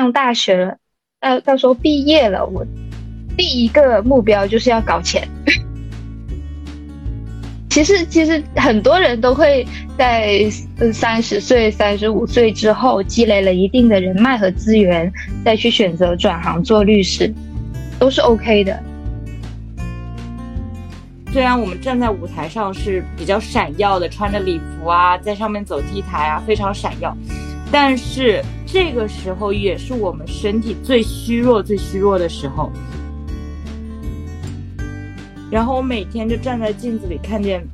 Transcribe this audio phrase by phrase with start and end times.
[0.00, 0.76] 上大学了，
[1.20, 2.64] 到到时候毕业了，我
[3.36, 5.26] 第一个目标就是要搞钱。
[7.68, 9.66] 其实，其实很多人都会
[9.98, 10.48] 在
[10.92, 15.12] 三十岁、三十五岁之后积累了一定的人脉和资源，
[15.44, 17.30] 再去选择转行做律师，
[17.98, 18.82] 都是 OK 的。
[21.32, 27.14] 虽然我们站在舞台上是比较闪耀的，穿着礼服啊，在上面走 T 台啊，非常闪耀，
[27.70, 32.70] 但是这个时候也是我们身体最虚弱、最虚弱的时候。
[35.50, 37.66] 然后我每天就站在镜子里，看见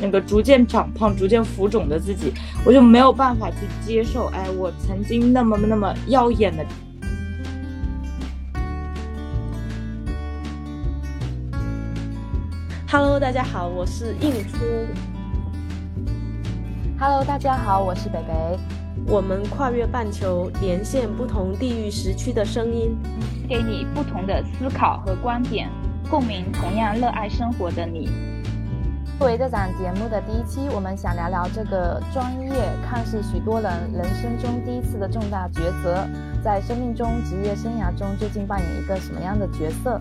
[0.00, 2.32] 那个逐渐长胖、逐渐浮肿的自己，
[2.66, 4.26] 我就没有办法去接受。
[4.26, 6.66] 哎，我曾经那么那么耀眼的。
[12.90, 14.58] Hello，大家好，我是应初。
[16.98, 18.83] Hello，大家好，我是北北。
[19.06, 22.96] 我们跨越半球，连线不同地域时区的声音，
[23.46, 25.68] 给你不同的思考和观点。
[26.10, 28.08] 共鸣同样热爱生活的你。
[29.18, 32.50] 作为这档节目的第一期，我们想聊聊这个专业
[32.84, 36.06] 看似许多人人生中第一次的重大抉择，
[36.42, 40.00] 在生命中、职业生涯中究竟扮演一个什么样的角色？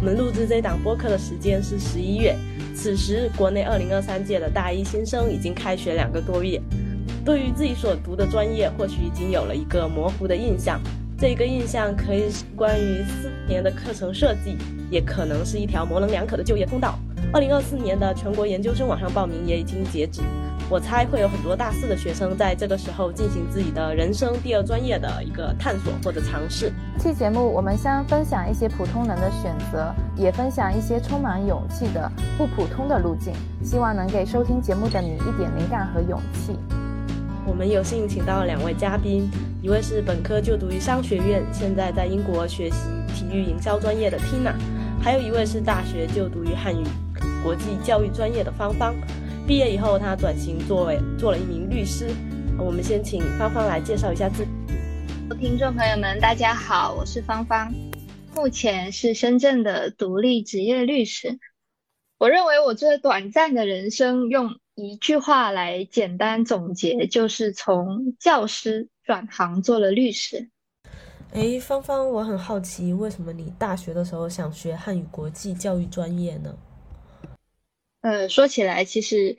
[0.00, 2.36] 我们录制这档播客的时间是十一月，
[2.80, 6.62] 此时国内二零二三届的大一新生已经开学两个多月，
[7.24, 10.80] 对于自己所读的专业，或许已经有了一个模糊的印象。
[11.18, 14.56] 这个印象可以是关于四年的课程设计，
[14.92, 16.96] 也可能是一条模棱两可的就业通道。
[17.30, 20.22] 二零二四年的全国研究生网上报名也已经截止，
[20.70, 26.72] 我猜会有很多大四的学生在这个时候进行自己的人生第二专业的一个探索或者尝试。
[26.98, 36.58] 这期节目我们将分享一些普通人的选择，也分享一些充满勇气的不普通的路径，希望能给收听节目的你一点灵感和勇气。
[37.46, 44.54] 我们有幸请到两位嘉宾，一位是本科就读于商学院，现在在英国学习体育营销专业的 Tina，
[44.98, 46.84] 还有一位是大学就读于汉语
[47.42, 48.94] 国际教育专业的芳芳。
[49.46, 52.08] 毕业以后，她转型作为做了一名律师。
[52.58, 54.50] 我们先请芳芳来介绍一下自己。
[55.40, 57.72] 听众朋友们，大家好，我是芳芳，
[58.34, 61.38] 目前是深圳的独立职业律师。
[62.18, 64.58] 我认为我这短暂的人生用。
[64.80, 70.50] 一句话来简单总结，就是从教师转行做了律师。
[71.32, 76.54] 哎，芳芳，我很好奇，为什么你大学的时候想学汉语国际教育专业呢？
[78.08, 79.36] 呃，说起来，其实，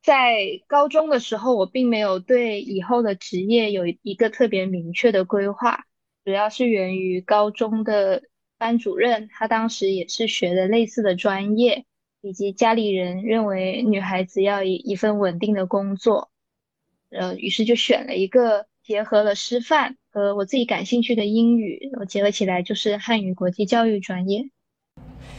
[0.00, 5.84] 在高中的时候，我并没有对以后的职业有一个特别明确的规划，
[6.24, 8.22] 主要是源于高中的
[8.56, 11.86] 班主任，他当时也是学的类似的专业。
[12.20, 16.30] 以及家里人认为女孩子要一一份稳定的工作，
[17.10, 24.48] 呃，于是就选了一个结合了师范和我自己感兴趣的英语，我结合起来就是汉语国际教育专业。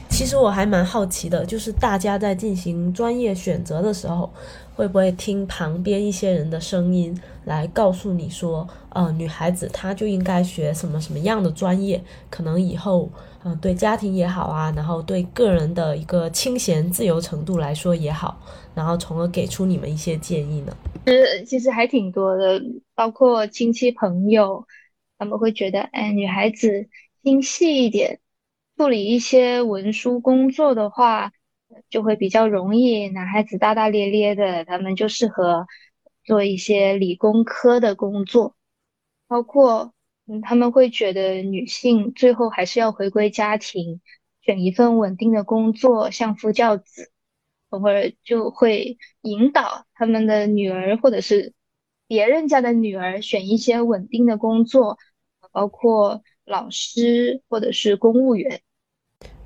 [0.09, 4.31] 其实我还蛮好奇的，就是大家在进行专业选择的时候，
[4.73, 13.09] 会不会听旁边一些人的声音来告诉你说，呃，女孩子她就应该学什么什么样的专业，可能以后。
[13.47, 18.35] 嗯，对家庭也好啊，然后对个人的一个清闲自由程度来说也好，
[18.73, 20.75] 然后从而给出你们一些建议呢。
[21.05, 22.59] 其实其实还挺多的，
[22.95, 24.65] 包括亲戚朋友，
[25.19, 26.89] 他们会觉得，哎，女孩子
[27.23, 28.19] 心细一点，
[28.77, 31.31] 处理一些文书工作的话，
[31.89, 35.65] 就会比较容易；男孩子大大咧咧的，他们就适合
[36.23, 38.55] 做一些理工科的工作，
[39.27, 39.91] 包括。
[40.27, 44.01] 嗯，他们会觉得女性最后还是要回归家庭，
[44.41, 47.11] 选一份稳定的工作，相夫教子，
[47.69, 51.53] 从而就会引导他们的女儿或者是
[52.07, 54.97] 别人家的女儿选一些稳定的工作，
[55.51, 58.63] 包括老师或者是公务员。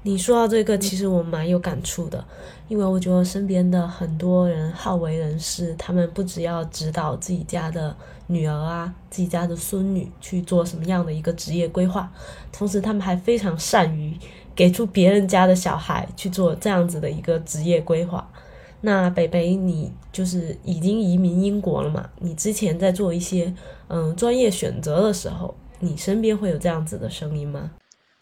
[0.02, 2.24] 你说到这个，其实我蛮有感触的，
[2.70, 7.94] 因为我觉得身边的很多人好为人师，他们不只要指导自己家的
[8.28, 12.10] 女儿啊、自己家的孙女去做什么样的一个职业规划，
[12.52, 14.18] 同时他们还非常善于
[14.56, 18.26] 给出别人家的小孩去做这样子的一个职业规划。
[18.82, 22.10] 那北北，你就是已经移民英国了嘛？
[22.20, 23.54] 你之前在做一些
[23.90, 27.72] 嗯专业选择的时候，你身边会有这样子的声音吗？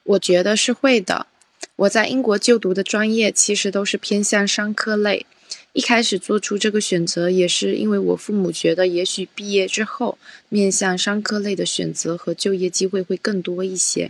[0.03, 1.27] 我觉得是会的。
[1.77, 5.27] 我在英国就读的专业其实都是偏向商科类，
[5.73, 10.17] 一开始做出这个选择也是因为我父母觉得也许毕业之后
[10.49, 14.09] 面向商科类的选择和就业机会会更多一些。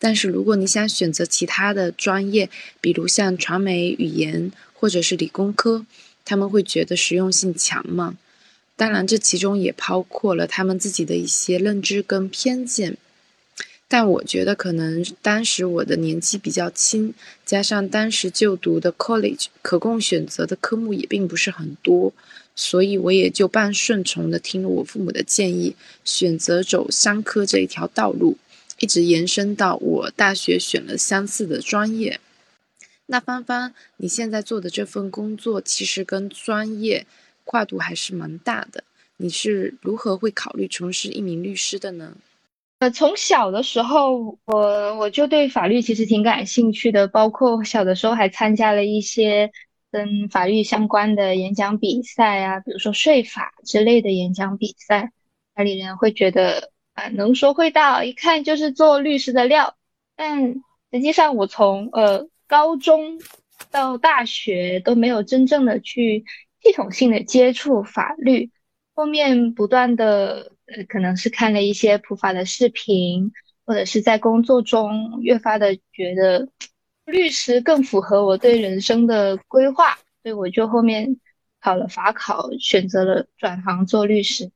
[0.00, 2.50] 但是如果你想选择其他的专业，
[2.80, 5.86] 比如像传媒、语言或者是理工科，
[6.24, 8.16] 他们会觉得实用性强吗？
[8.74, 12.96] 当然，这其中也包括了他们自己的一些认知跟偏见。
[13.88, 17.14] 但我觉得，可能当时我的年纪比较轻，
[17.44, 22.12] 加上当时就读的 college 可供选择的科目也并不是很多，
[22.54, 25.74] 所以我也就半顺从的听了我父母的建议，
[26.04, 28.36] 选择走商科这一条道路，
[28.78, 32.20] 一直延伸到我大学选了相似的专业。
[33.06, 37.06] 那芳芳，你现在做的这份工作其实跟专业。
[37.50, 38.84] 跨度还是蛮大的，
[39.16, 42.12] 你是如何会考虑从事一名律师的呢？
[42.78, 49.50] 呃，从小的时候，我我就对法律其实挺感兴趣的，包括小的时候还参加了一些
[49.90, 55.10] 跟法律相关的演讲比赛啊，比如说税法之类的演讲比赛。
[55.56, 59.76] 家里人会觉得啊，能说会道，一看就是做律师的料。
[60.14, 60.54] 但
[60.92, 63.18] 实际上，我从呃高中
[63.70, 66.24] 到大学都没有真正的去。
[66.60, 68.50] 系统性的接触法律，
[68.92, 73.30] 后面不断的呃，可能是看了一些普法的视频，
[73.64, 76.48] 或者是在工作中越发的觉得
[77.06, 81.16] 律师更符合我对人生的规划，所以我就后面
[81.60, 84.50] 考了法考，选择了转行做律师。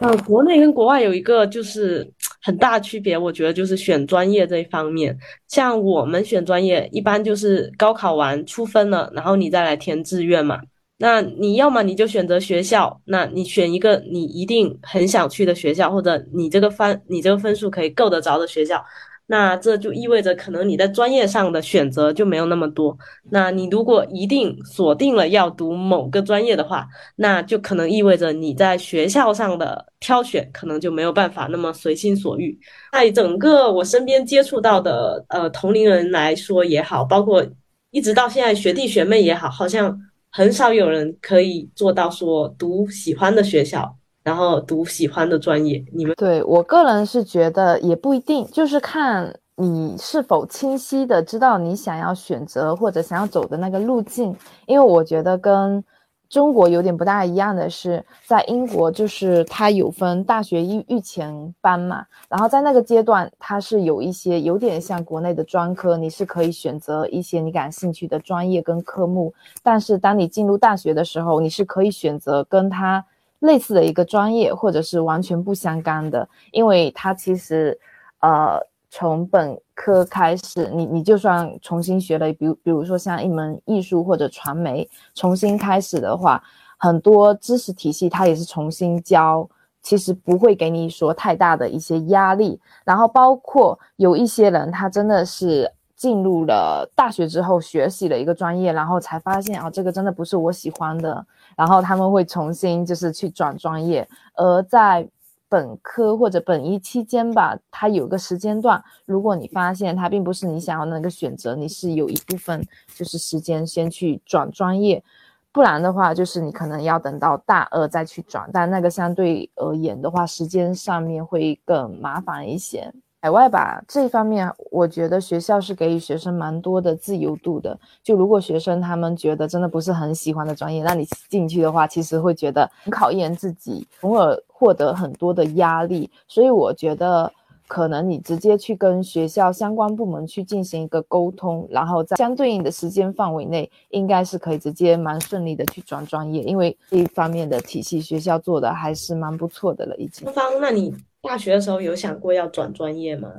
[0.00, 2.08] 呃，国内跟国外有一个就是
[2.42, 5.16] 很大区别，我觉得就是选专业这一方面。
[5.48, 10.60] 像我们选专业，一般就是高考完出分了，然后你再来填志愿嘛。
[11.02, 18.84] 那你要么你就选择学校，那你选一个你一定很想去的学校，或者你这个分你这个分数可以够得着的学校，
[19.26, 22.94] 那这就意味着可能你在专业上的选择就没有那么多。
[23.30, 26.86] 那你如果一定锁定了要读某个专业的话，
[27.16, 32.58] 那就可能意味着你在学校上的挑选可能就没有办法那么随心所欲。
[32.92, 37.42] 在整个我身边接触到的呃同龄人来说也好，包括
[37.90, 39.98] 一直到现在学弟学妹也好，好像。
[40.30, 45.84] 很少有人可以做到说读喜欢的学校，然后读喜欢的专业。
[45.92, 54.36] 你们对我个人是觉得也不一定，就是看你是否清晰的知道你想要选择或者想要走的那个路径。
[54.66, 55.84] 因为我觉得跟。
[56.30, 69.34] 中国有点不大一样的是，在英国就是它有分大学预预前班嘛，然后在那个阶段，它是有一些有点像国内的专科，你是可以选择一些你感兴趣的专业跟科目。
[69.60, 73.04] 但是当你进入大学的时候，你是可以选择跟它
[73.40, 77.76] 类似的一个专业，或者是完全不相干的，因为它其实，
[78.20, 78.64] 呃。
[78.90, 86.42] 从本科开始，你你就算重新学了，比如比如说像一门艺术或者传媒，重新开始的话，
[86.76, 89.48] 很多知识体系它也是重新教，
[89.80, 92.60] 其实不会给你说太大的一些压力。
[92.84, 101.24] 然后包括有一些人，他真的是进入了大学之后学习了一个专业，然后才发现啊，这个真的不是我喜欢的，
[101.56, 105.08] 然后他们会重新就是去转专业，而在。
[105.50, 108.82] 本科或者本一期间吧，它有个时间段。
[109.04, 112.64] 如果你发现它并不是你想要那个选择，你是有一部分
[112.94, 115.02] 就是时间先去转专业，
[115.50, 118.48] 不然的话，就是你可能要等到大二再去转。
[118.52, 122.92] 但那个相对而言的话，时间上面会更麻烦一些。
[123.22, 127.78] 海外吧，这方面我觉得学校是给予学生蛮多的自由度的。
[128.02, 136.10] 就如果学生他们觉得真的不是很喜欢的专业，那你进去的话，其实会觉得很考验自己，从而获得很多的压力。
[136.28, 137.32] 所以我觉得，
[137.66, 150.30] 可能你直接去跟学校相关部门去进行一个沟通，然后在相对应的时间范围内，应该是可以直接蛮顺利的去转专业，因为这一方面的体系学校做的还是蛮不错的了，已经。
[150.32, 150.94] 方，那你？
[151.22, 153.30] 大学的时候有想过要转专业吗？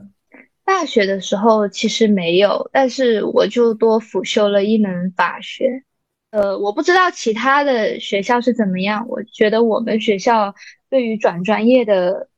[0.63, 5.83] 大学的时候其实没有，但是我就多辅修了一门法学。
[6.29, 9.05] 呃，我不知道其他的学校是怎么样。
[9.09, 10.53] 我觉得我们学校
[10.91, 12.29] 对于转专业的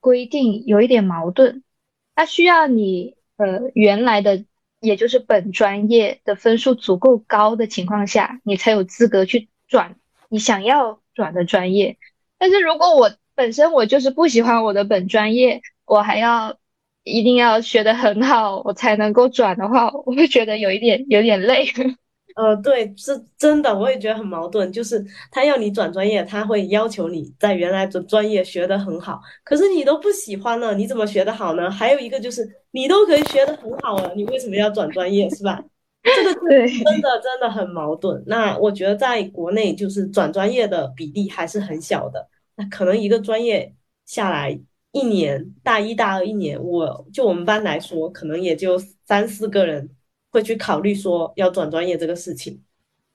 [0.00, 1.62] 规定有一点矛盾，
[2.14, 4.44] 它需要你呃原来的
[4.80, 9.96] 也就是本专业的分数足够高的情况下，你才有资格去转
[10.28, 11.96] 你想要转的专业。
[12.36, 16.58] 但是如果我本身我就是不喜欢我的本专业，我还要
[17.04, 21.66] 一定要学得很好，我才能够转的话，我会觉得有一点有点累。
[22.36, 24.70] 呃，对，是真的，我也觉得很矛盾。
[24.72, 31.70] 就是他要你转专业，他会要求你在原来的专业学得很好，可是你都不喜欢了，你怎么学得好呢？
[31.70, 35.62] 还有一个就是你都可以学得很好了，你为什么要转专业，是吧？
[36.02, 36.34] 这个
[36.84, 38.22] 真的真的很矛盾。
[38.26, 42.26] 那我觉得在国内就是转专业的比例还是很小的。
[42.56, 43.74] 那可能一个专业
[44.06, 44.58] 下来
[44.92, 49.90] 一年，大一、大二一年，我就我们班来说，可能也就三四个人
[50.30, 52.62] 会去考虑说要转专业这个事情。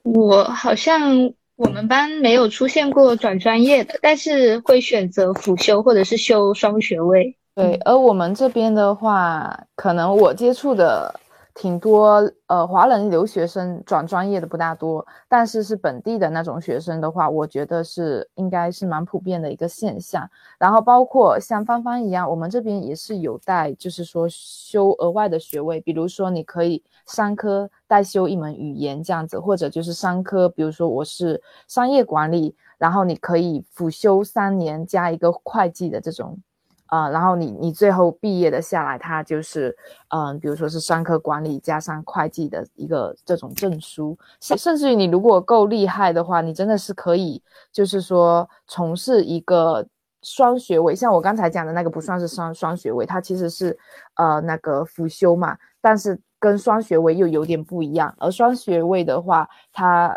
[0.04, 7.36] 我好像我们班没有出现过转专业的，但是会选择辅修或者是修双学位。
[7.56, 11.20] 对，而我们这边的话，可能我接触的。
[11.56, 20.30] 挺多呃，华人留学生转专业的不大多，但是是本地的那种学生的话，我觉得是应该是蛮普遍的一个现象。
[20.60, 36.38] 然后包括像芳芳一样，我们这边也是有带，就是说修额外的学位，比如说你可以商科代修一门语言这样子，或者就是商科，比如说我是商业管理，然后你可以辅修三年加一个会计的这种。
[36.88, 39.76] 啊，然后你你最后毕业的下来，它就是，
[40.10, 49.86] 嗯，比如说是商科管理加上会计的一个这种证书，甚甚至于你如果够厉害的话，你真的是可以，就是说从事一个
[50.22, 53.78] 双学位，像我刚才讲的那个不算是双双学位，它其实是，
[54.16, 60.16] 呃，那个辅修嘛，但是跟双学位又有点不一样，而双学位的话，它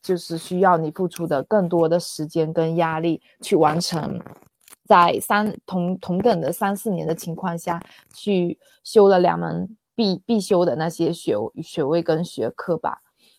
[0.00, 4.20] 就是需要你付出的更多的时间跟压力去完成。
[4.86, 7.80] 在三同同等的三四年的情况下
[8.12, 12.98] 去修了两门必必修的那些学学位跟学科吧。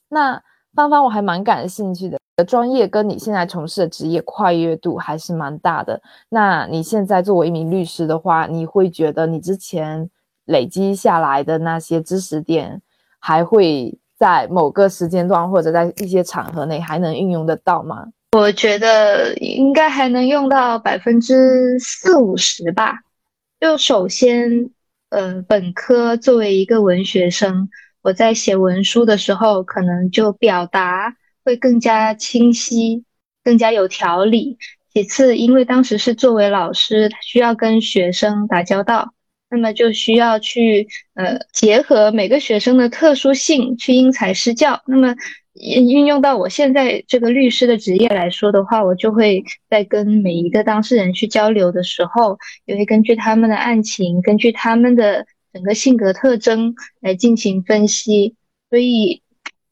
[0.10, 0.42] 那
[0.74, 6.02] 芳芳我还蛮感兴趣的，专业跟你现在从事的职业跨越度还是蛮大的。
[6.30, 10.10] 那你现在作为一名律师的话，你会觉得你之前
[10.46, 12.82] 累积下来的那些知识点，
[13.20, 18.08] 还会在某个时间段或者在一些场合内还能运用得到吗？
[18.36, 23.00] 我觉得应该还能用到百分之四五十吧。
[23.62, 24.72] 就首先，
[25.08, 27.70] 呃，本科作为一个文学生，
[28.02, 31.16] 我在写文书的时候，可能就表达
[31.46, 33.06] 会更加清晰，
[33.42, 34.58] 更加有条理。
[34.94, 39.14] 其次，因为当时是作为老师，需要跟学生打交道，
[39.56, 44.82] 那么就需要去呃结合每个学生的特殊性去因材施教。
[44.86, 45.16] 那么。
[45.58, 58.36] 运运用到我现在这个律师的职业来说的话，我就会在跟每一个当事人去交流的时候，也会根据他们的案情，根据他们的整个性格特征来进行分析。
[58.70, 59.22] 所以，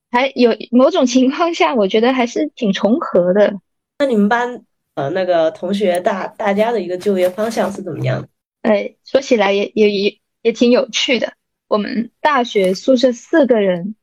[0.09, 3.53] 还有某种情况下，我觉得还是挺重合的。
[3.99, 4.61] 那你们班
[4.95, 8.29] 呃那个同学大大家的一个就业方向是怎么样的？
[8.63, 11.33] 哎，说起来也也也也挺有趣的。
[11.67, 13.95] 我们大学宿舍四个人。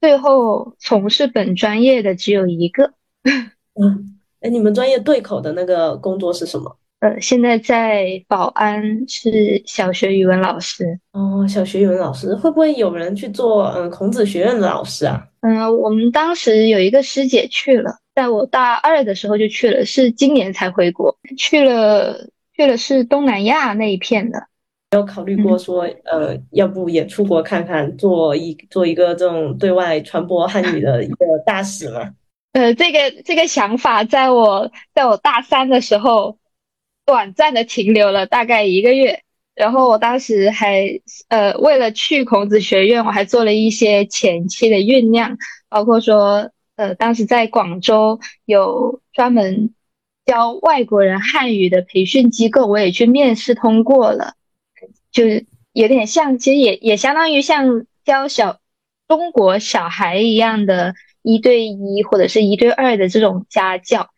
[0.00, 2.92] 最后从事本专业的只有一个。
[3.80, 6.76] 嗯，哎，你们专业对口的那个工作是什么？
[6.98, 10.98] 呃，现在在保安，是小学语文老师。
[11.12, 15.24] 哦，小学语文老师会不会有人去做嗯孔子学院的老师啊？
[15.42, 24.48] 嗯，我们当时有一个师姐去了，在我大二的时候就去了，是今年才回国，去了去的是东南亚那一片的。
[24.92, 32.10] 有考虑过说，呃，要不也出国看看，做一做一个这种对外传播汉语的一个大使吗？
[32.52, 36.36] 呃，这个这个想法，在我在我大三的时候，
[37.06, 39.22] 短暂的停留了大概一个月。
[39.54, 45.36] 然后我当时还，呃，为了去孔子学院，我还做了一些前期的酝酿，
[45.68, 49.74] 包括说，呃，当时在广州有专门
[50.24, 54.34] 教外国人汉语的培训机构，我也去面试通过了。
[55.10, 58.60] 就是有点像，其实也也相当于像教小
[59.08, 64.10] 中国小孩一样的一对一或者是一对二的这种家教。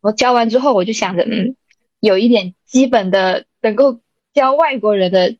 [0.00, 1.56] 我教完之后，我就想着，嗯，
[2.00, 4.00] 有一点基本的能够
[4.32, 5.36] 教外国人的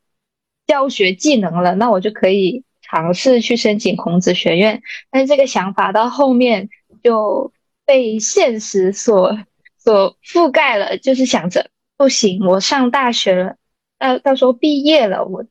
[0.67, 4.81] 教学技能了，那我就可以尝试去申请孔子学院。
[5.09, 6.69] 但是这个想法到后面
[7.03, 7.51] 就
[7.85, 9.37] 被现实所
[9.83, 13.55] 所覆盖了，就是想着不行，我上大学了。
[13.97, 15.45] 到到时候毕业了，我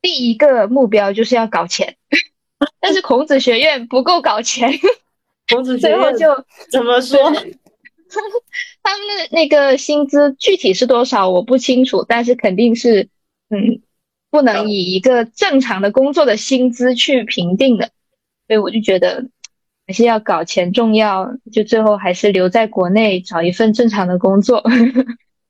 [0.00, 1.96] 第一个目标就是要搞钱，
[2.80, 4.72] 但是孔子学院不够搞钱，
[5.48, 7.32] 孔子学院就怎么说？
[8.82, 13.10] 他们的那个薪资具体是多少我不清楚，但是肯定是
[13.50, 13.82] 嗯，
[14.30, 17.90] 不能以一个正常的工作的薪资去评定的，
[18.46, 19.28] 所以我就觉得
[19.88, 24.62] 还是要搞钱重要，就最后还是留在国内找一份正常的工作。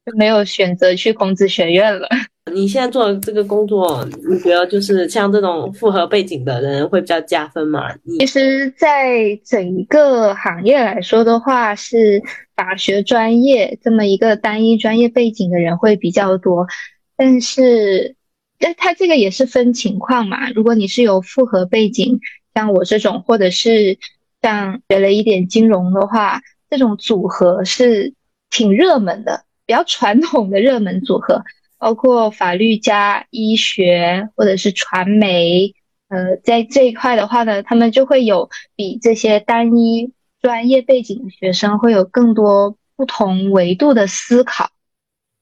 [0.07, 2.09] 就没有选择去孔子学院了。
[2.55, 7.95] 你现在做的这个工作，你觉得就是像这种复合背景的人会比较加分吗？
[8.19, 12.23] 其实，在整一个行业来说的话，是
[12.57, 16.67] 法学专业这么一个单一专业背景的人会比较多。
[17.15, 18.15] 但是，
[18.59, 20.49] 但他这个也是分情况嘛。
[20.53, 22.19] 如果你是有复合背景，
[22.55, 23.99] 像我这种，或者是
[24.43, 26.41] 像学了一点金融的话，
[26.71, 28.15] 这种组合是
[28.51, 29.45] 挺热门的。
[29.67, 31.45] 比较传统的热门组合，
[31.77, 35.75] 包括法律加医学或者是传媒，
[36.09, 44.71] 呃，在这一块的话呢，他们就会有比这些单一专业背景的学生会有更多不同维度的思考，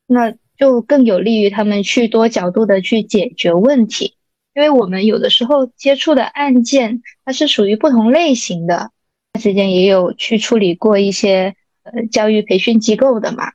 [0.09, 4.17] 那就更有利于他们去多角度的去解决问题。
[4.57, 8.91] 因为我们有的时候接触的案件，它是属于不同类型的。
[9.39, 13.53] 之前也有去处理过一些呃教育培训机构的嘛，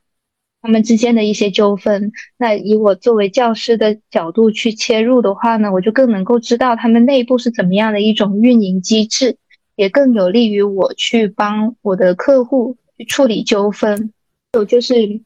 [0.60, 2.12] 他们之间的一些纠纷。
[2.36, 9.38] 那以我作为教师的角度去切入的话呢，我就更能够知道他们内部是怎么样的一种运营机制，
[9.74, 14.12] 也更有利于我去帮我的客户去处理纠纷。
[14.52, 15.20] 有就是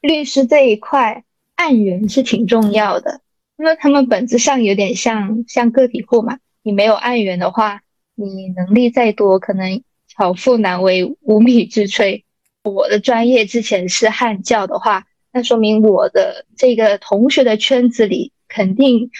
[0.00, 1.22] 律师这一块，
[1.54, 3.20] 案源是挺重要的。
[3.60, 7.82] 因为他们本质上有点像像个体户嘛，你没有案源的话，
[8.14, 12.24] 你能力再多，可能巧妇难为无米之炊。
[12.64, 19.10] 我的专业之前是汉教的话，那说明我的这个同学的圈子里，肯定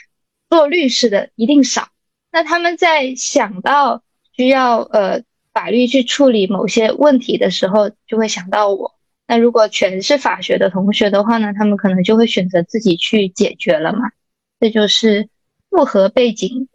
[0.48, 1.88] 做律师的一定少。
[2.32, 8.94] 那他们在想到需要呃法律去处理某些问题的时候，就会想到我。
[9.26, 14.10] 那如果全是法学的同学的话呢，他们可能就会选择自己去解决了嘛。
[14.60, 15.28] 这就是
[15.70, 16.68] 复合背景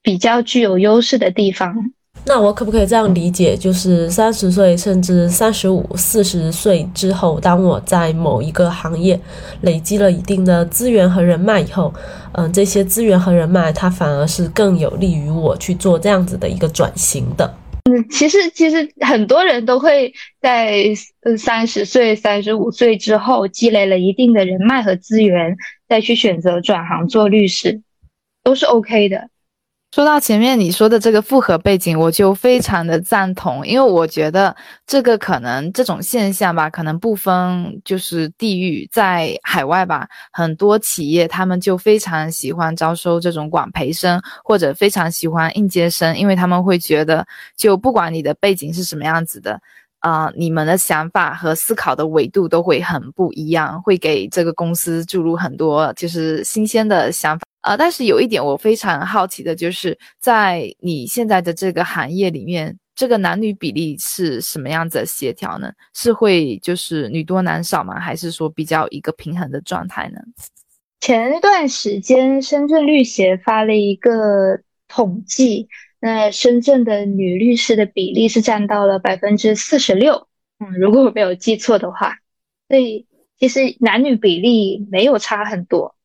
[0.00, 1.90] 比较具有优势的地方。
[2.26, 9.20] 那我可不可以这样理解，就是三十岁甚至三十五、四十岁之后，当我在某一个行业
[9.62, 11.92] 累积了一定的资源和人脉以后，
[12.32, 17.52] 嗯，这些资源和人脉它反而是更有利于我去做这样子的一个转型的。
[17.84, 20.84] 嗯，其实其实很多人都会在
[21.20, 27.82] 呃三十岁、三十五岁之后积累了一定的人脉和资源，再去选择转行做律师，
[28.42, 29.28] 都是 OK 的。
[29.94, 34.52] 说到前面你说的这个复合背景，我就非常的赞同，因为我觉得
[34.88, 47.24] 这个可能这种现象吧，可能不分就是地域，在海外吧，很多企业他们就非常喜欢招收这种管培生，或者非常喜欢应届生，因为他们会觉得，
[47.56, 49.60] 就不管你的背景是什么样子的。
[50.00, 57.44] 啊，你们的想法和思考的维度都会很不一样，会给这个公司注入很多就是新鲜的想法。
[57.64, 65.72] 呃，但是有一点我非常好奇的就是，在你现在的这个行业里面，这个男女比例是什么样子的协调呢？
[65.94, 67.98] 是会就是女多男少吗？
[67.98, 70.18] 还是说比较一个平衡的状态呢？
[71.00, 75.68] 前段时间，深圳律协发了一个统计。
[76.00, 82.18] 那深圳的女律师的比例是占到了百分之四十六，嗯，如果我没有记错的话，
[82.68, 83.06] 所以
[83.38, 85.96] 其实男女比例没有差很多。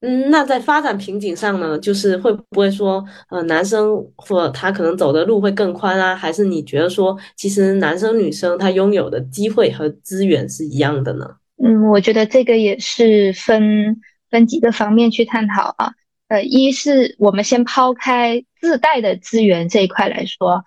[0.00, 6.14] 嗯，那在发展瓶颈上呢，就是会不会说，呃，男生或他可能走的路会更宽啊？
[6.14, 11.26] 还是你觉得说，其实男生女生他拥有的机会和资源是一样的呢？
[11.60, 15.90] 嗯，我觉得这个也是分分几个方面去探讨啊。
[16.28, 20.62] 呃，一是我们先抛开自带的资源这一块来说，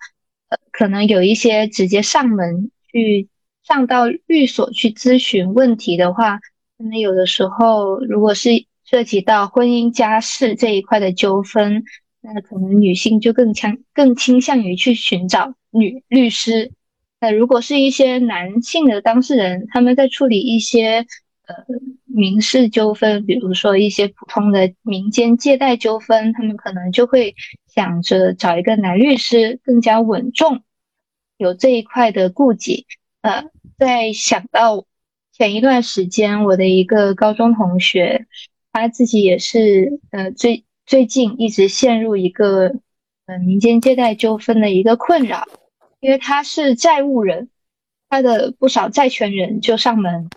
[0.50, 3.30] 呃，可能有一些直接上门去
[3.66, 6.40] 上到律所去咨询问题的话，
[6.76, 8.50] 那有的时候如果是
[8.92, 11.82] 涉及到婚姻家事这一块的纠纷，
[12.20, 16.70] 那可能女性就更强更倾向于去寻找女律师。
[17.18, 21.06] 那如果是一些男性的当事人，他们在处理一些。
[21.44, 21.56] 呃，
[22.04, 27.34] 民事纠纷，比如说一些普通的民间借贷纠纷，他们可能就会
[27.66, 30.62] 想着找一个男律师更加稳重，
[31.36, 32.86] 有这一块的顾忌。
[33.22, 34.86] 呃，在想到
[35.32, 38.26] 前一段时间，我的一个高中同学，
[38.72, 42.74] 他自己也是呃最最近一直陷入一个
[43.26, 45.46] 呃民间借贷纠纷的一个困扰，
[46.00, 47.48] 因为他是债务人，
[48.08, 50.28] 他的不少债权人就上门。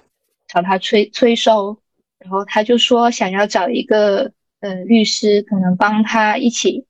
[0.48, 1.80] 找他催催收，
[2.20, 6.86] 然后他就说想要找一个呃律师，可能帮他一起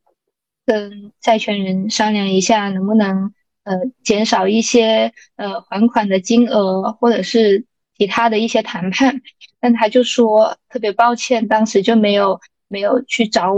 [0.65, 7.65] 跟债权人商量一下，能不能呃减少一些呃还款的金额，或者是
[7.97, 9.21] 其他的一些谈判。
[9.65, 13.51] 但他就说特别抱歉，当时就没有没有去找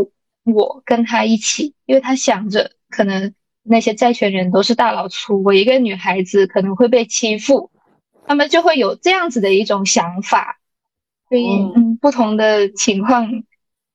[0.45, 7.69] 我跟他一起，因为他想着可能那些债权人都是大老粗，我一个女孩子可能会被欺负。
[8.25, 10.59] 他们就会有这样子的一种想法，
[11.27, 13.29] 所以嗯，不同的情况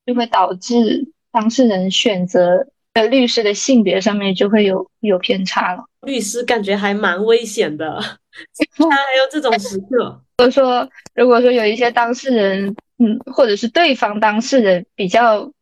[0.05, 5.87] 就会导致当事人选择的律师的性别上面就会有有偏差了。
[6.03, 7.98] 律师感觉还蛮危险的，
[8.77, 10.22] 他还有这种时刻。
[10.42, 15.52] 或者说，如果说有一些当事人，嗯，或者是对方当事人比较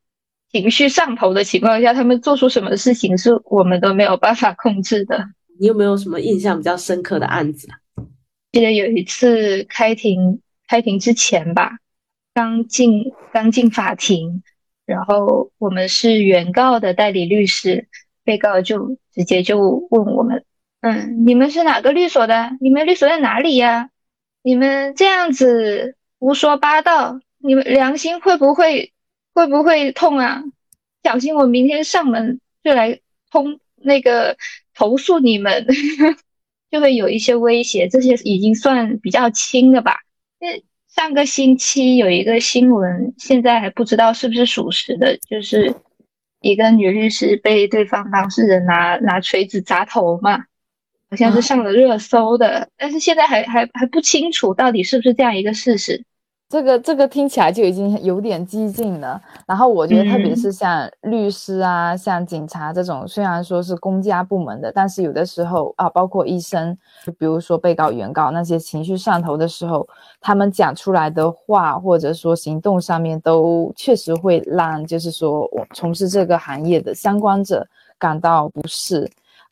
[0.50, 5.22] 情绪上头的情况下，他们做出什么事情是我们都没有办法控制的。
[5.58, 7.68] 你有没有什么印象比较深刻的案子？
[8.52, 11.72] 记得有一次开庭，开庭之前吧，
[12.32, 14.42] 刚进刚进法庭，
[14.86, 17.86] 然后我们是原告的代理律师，
[18.24, 20.42] 被告就直接就问我们，
[20.80, 22.52] 嗯，你们是哪个律所的？
[22.62, 23.90] 你们律所在哪里呀？
[24.42, 28.92] 你们这样子胡说八道，你们良心会不会
[29.34, 30.42] 会不会痛啊？
[31.02, 33.00] 小心我明天上门就来
[33.30, 34.36] 通那个
[34.74, 35.66] 投诉你们，
[36.70, 37.88] 就会有一些威胁。
[37.88, 39.98] 这些已经算比较轻的吧？
[40.38, 45.74] 那上个星期有一个新闻，现在还不知道是不是属实的，就是
[46.40, 50.44] 一个女律师被对方当事人拿拿锤子砸头嘛。
[51.10, 56.04] 好像是上了热搜的，但是现在还还还不清楚到底是不是这样一个事实。
[56.48, 59.20] 这个这个听起来就已经有点激进了。
[59.46, 69.88] 然后我觉得，特别是像律师啊、像警察这种，虽然说是公家部门的，但是有的时候啊，包括医生，就比如说被告、原告那些情绪上头的时候，
[70.20, 77.64] 他们讲出来的话或者说行动上面，都确实会让就是说我从事这个行业的相关者
[77.96, 79.08] 感到不适。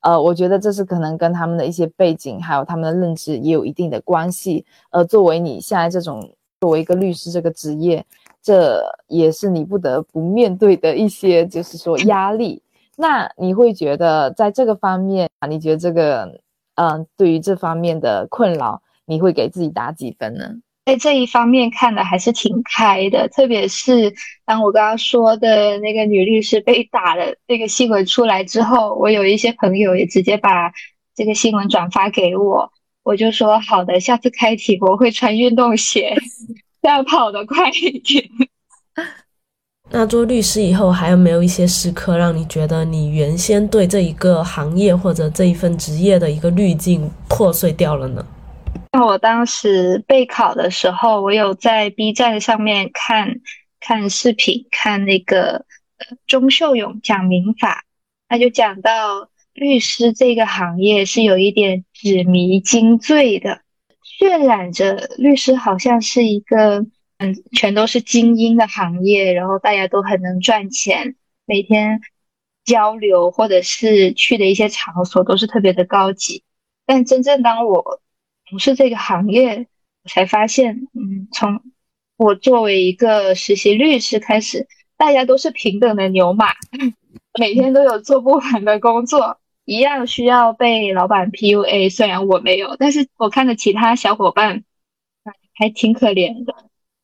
[0.09, 4.65] 呃，我觉得这是可能跟他们的一些背景，还有他们的认知也有一定的关系。
[4.89, 6.27] 呃，作为你现在这种
[6.63, 8.03] 作为一个律师这个职业，
[8.41, 12.63] 这也是你不得不面对的一些，就是说压力。
[12.97, 16.41] 那你会觉得在这个方面啊，你觉得这个，
[16.77, 20.55] 嗯，对于这方面的困扰，你会给自己打几分呢？
[20.89, 24.15] 在这一方面看的还是挺开的，特别是
[24.47, 30.73] 当我刚刚说的那个女律师被打的那个新闻出来之后，我有一些朋友也直接把
[31.15, 32.73] 这个新闻转发给我，
[33.03, 36.17] 我就说好的，下次开庭我会穿运动鞋，
[36.81, 38.25] 这样跑得快一点。
[39.93, 48.25] 那做律师以后，还有没有一些时刻让你觉得你原先对这一个行业或者这一份职业的一个滤镜破碎掉了呢？
[48.93, 53.41] 那我当时备考的时候，我有在 B 站上面看
[53.81, 55.67] 看视频，看那个
[55.99, 57.85] 呃钟秀勇讲民法，
[58.29, 63.61] 他就讲到律师这个行业是有一点纸迷金醉的，
[64.21, 66.87] 渲染着律师好像是一个
[67.19, 71.15] 嗯全都是精英的行业，然后大家都很能赚钱，
[71.45, 72.01] 每天
[72.65, 76.43] 交流或者是去的一些场所都是特别的高级，
[76.87, 78.01] 但真正当我
[78.49, 79.67] 从事这个行业，
[80.05, 81.63] 我才发现，嗯，从
[82.17, 86.55] 我作为一个实习律师开始，大家都是平等的牛马，
[87.39, 91.91] 每天都有做不完的工作，一样需要被老板 PUA。
[91.95, 94.65] 虽然我没有，但是我看着其他小伙伴，
[95.55, 96.55] 还挺可怜的。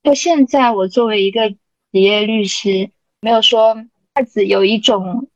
[0.03, 1.59] 就现在，我作为一个职
[1.93, 5.29] 业律师，没有说一下子有一种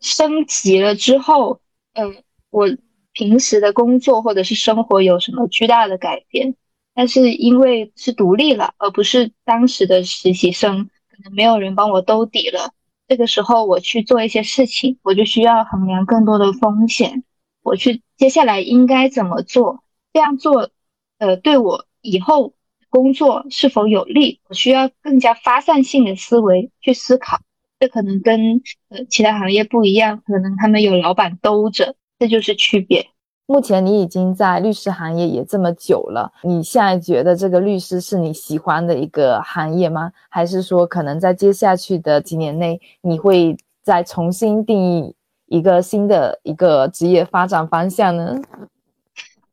[0.00, 1.60] 升级了之后，
[1.94, 2.68] 嗯，我。
[3.14, 6.56] 平时的工作或者是生活有什么巨大的改变？
[6.94, 12.72] 但是因为是独立了，而不是当时的实习生，可能没有人帮我兜底了。
[13.08, 17.24] 这个时候我去做一些事情，我就需要衡量更多的风险。
[17.62, 19.82] 我去接下来应该怎么做？
[20.12, 20.70] 这样做，
[21.18, 22.54] 呃，对我以后
[22.90, 24.40] 工作是否有利？
[24.48, 27.40] 我需要更加发散性的思维去思考。
[27.80, 31.96] 这可能跟呃其他行业不一样，可能他们有老板兜着。
[32.24, 33.06] 这就是区别。
[33.44, 40.10] 目前你已经在律师行业也这么久了，你现在觉得这个律师是你喜欢的一个行业吗？
[40.30, 45.14] 还是说可能在接下去的几年内，你会再重新定义
[45.48, 48.40] 一个新的一个职业发展方向呢？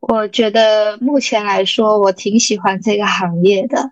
[0.00, 3.90] 我觉得目前来说，我挺喜欢这个行业的，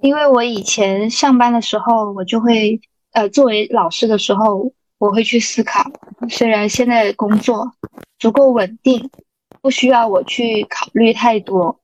[0.00, 2.80] 因为我以前上班的时候，我就会
[3.10, 4.72] 呃，作为老师的时候。
[5.02, 5.90] 我会去思考，
[6.30, 7.72] 虽然现在的工作
[8.20, 9.10] 足够稳定，
[9.60, 11.80] 不需要我去考虑太多，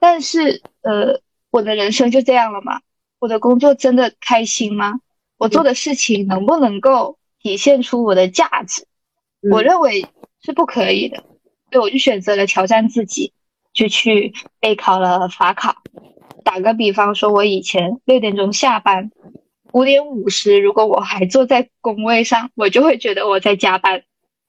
[0.00, 2.80] 但是呃，我的人生就这样了吗？
[3.18, 5.00] 我的工作真的开心吗？
[5.36, 8.86] 我做的事情能不能够体现出我的价值？
[9.52, 10.06] 我认为
[10.40, 11.18] 是不可以的，
[11.70, 13.34] 所以我就选择了挑战自己，
[13.74, 15.76] 就去备考了法考。
[16.44, 19.10] 打个比方说，我以前六点钟下班。
[19.72, 24.02] 五点五十，如果我还坐在工位上，我就会觉得我在加班。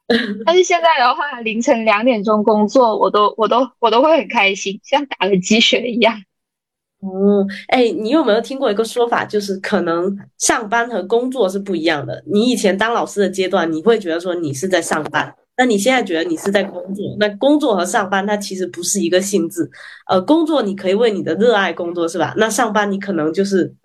[0.46, 6.24] 但是现在的话，凌晨两点钟工作，我都我都我都会很开心，像打了鸡血一样。
[7.02, 12.24] 哦，哎，你有没有听过一个说法，就是可能上班和工作是不一样的？
[12.26, 17.06] 你以前当老师的阶段，你会觉得说你是在上班，那你现在觉得你是在工作？
[17.20, 19.70] 那工作和上班它其实不是一个性质。
[20.08, 22.34] 呃，工作你可以为你的热爱工作，是吧？
[22.36, 23.76] 那上班你可能就是。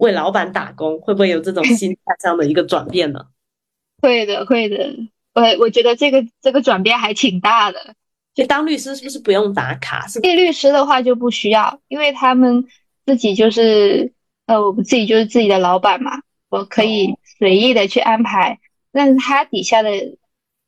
[0.00, 3.26] 为老板打工，会不会有这种心态上的一个转变呢？
[4.02, 4.96] 会的，会的。
[5.34, 7.94] 我我觉得这个这个转变还挺大的。
[8.34, 10.06] 就当律师是不是不用打卡？
[10.06, 12.66] 是律师的话就不需要，因为他们
[13.04, 14.12] 自己就是
[14.46, 18.58] 呃，我们自己就是自己的老板嘛，我可以随意的去安排。
[18.92, 19.90] 但是他底下的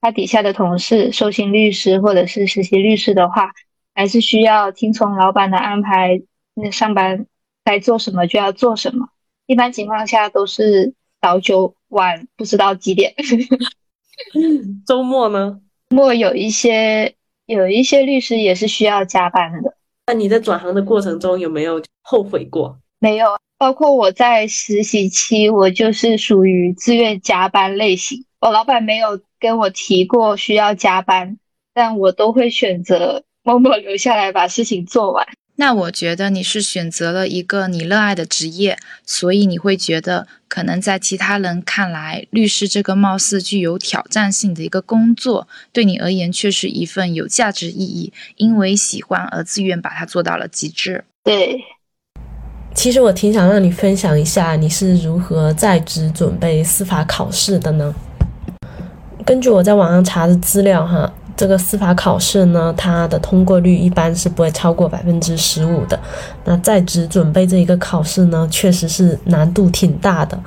[0.00, 3.52] 他底下的同事、受薪律师或者是实习律师的话，
[3.94, 6.20] 还是需要听从老板的安排，
[6.54, 7.26] 那上班
[7.64, 9.08] 该做什么就要做什么。
[9.46, 13.14] 一般情况下都是早九晚不知道几点。
[14.86, 15.60] 周末呢？
[15.90, 17.14] 周末有一些
[17.46, 19.76] 有一些律师也是需要加班的。
[20.06, 22.78] 那你在转行的过程中有没有后悔过？
[22.98, 28.24] 没有，包括我在实习期，我就是属于自愿加班类型。
[28.40, 31.38] 我老板没有跟我提过需要加班，
[31.72, 35.26] 但我都会选择默默留下来把事情做完。
[35.62, 51.04] 那我觉得你是选择了一个你热爱的职业，所以你会觉得可能在其他人看来，律师这个貌似具有挑战性的一个工作，对你而言却是一份有价值意义，因为喜欢而自愿把它做到了极致。
[51.22, 51.60] 对，
[52.74, 57.94] 其实我挺想让你分享一下你是如何在职准备司法考试的呢？
[59.24, 61.14] 根据我在网上查的资料，哈。
[61.36, 65.98] 这个司法考试呢，它的通过率一般是不会超过百分之十五的。
[66.44, 70.38] 那在职准备这一个考试呢，确实是难度挺大的。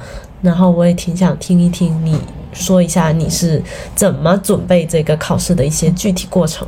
[0.41, 2.19] 然后我也挺想听一听你
[2.53, 3.61] 说一下你是
[3.95, 6.67] 怎么准备这个考试的一些具体过程。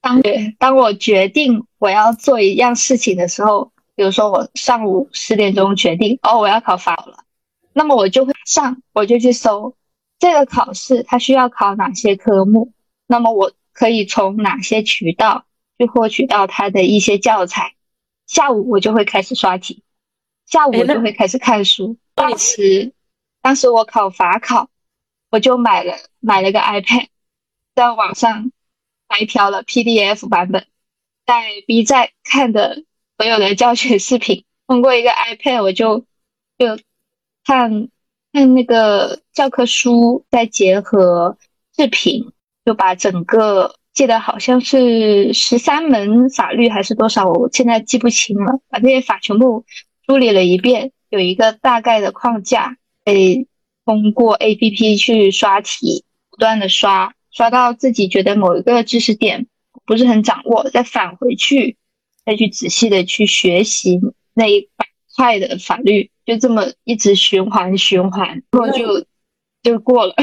[0.00, 0.20] 当
[0.58, 7.24] 当我决定我要做一样事情的时候，比如说我上午十点钟决定哦我要考法了，
[7.72, 9.74] 那么我就会上我就去搜
[10.20, 12.70] 这个考试它需要考哪些科目。
[13.06, 15.46] 那么我可以从哪些渠道
[15.78, 17.74] 去获取到他的一些教材？
[18.26, 19.82] 下午我就会开始刷题，
[20.46, 21.98] 下午我就会开始看书。
[22.14, 22.92] 当时，
[23.42, 24.70] 当时我考法考，
[25.30, 27.08] 我就买了买了个 iPad，
[27.74, 28.50] 在网上
[29.06, 30.66] 白嫖了 PDF 版本，
[31.26, 32.84] 在 B 站看的
[33.18, 36.06] 所有的教学视频，通过一个 iPad 我就
[36.56, 36.78] 就
[37.44, 37.90] 看
[38.32, 41.36] 看那个教科书，再结合
[41.76, 42.32] 视频。
[42.64, 48.60] 就把整个记得好像是十三门法律还是多少，我现在记不清了。
[48.68, 49.64] 把这些法全部
[50.06, 53.46] 梳理了一遍，有一个大概的框架，可以
[53.84, 59.46] 通过 A P P 去刷题，不断的刷，刷到自己觉得某一个知识点
[59.86, 61.76] 不是很掌握，再返回去，
[62.24, 64.00] 再去仔细的去学习
[64.32, 69.06] 那一板块的法律，就这么一直循环循环，然后就
[69.62, 70.14] 就过了。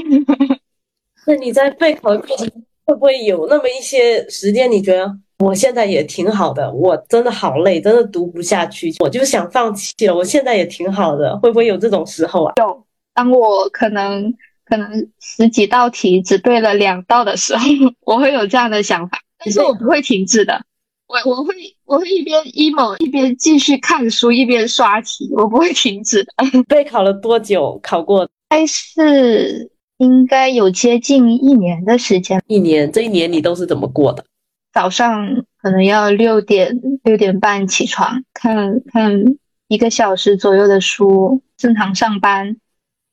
[1.27, 2.47] 那你在备考的过程
[2.85, 10.15] 会不会有那么一些时间，你觉得我现在也挺好的，我真的好累，真的读不下去，我就想放弃了。
[10.15, 12.53] 我现在也挺好的，会不会有这种时候啊？
[12.57, 14.33] 有，当我可能
[14.65, 17.65] 可能十几道题只对了两道的时候，
[18.05, 20.59] 我会有这样的想法，但是我不会停止的，
[21.07, 21.53] 我我会
[21.85, 26.33] 我会一边 emo 一边继续看书，一边刷题，我不会停止的。
[26.67, 27.79] 备考了多久？
[27.83, 28.27] 考过？
[28.49, 29.71] 还是。
[30.01, 32.41] 应该有接近一年的时间。
[32.47, 34.25] 一年，这一年你都是怎么过的？
[34.73, 39.23] 早上可能要六点六点半起床，看看
[39.67, 42.57] 一个小时左右的书，正常上班。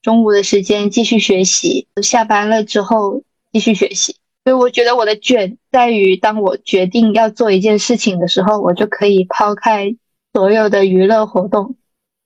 [0.01, 3.21] 中午的时间继续学习，下班了之后
[3.51, 4.15] 继续学习。
[4.43, 9.95] 所以我觉得我的卷在于，当我决定要做一件事情的时候，我就可以抛开
[10.33, 11.75] 所有的娱乐活动，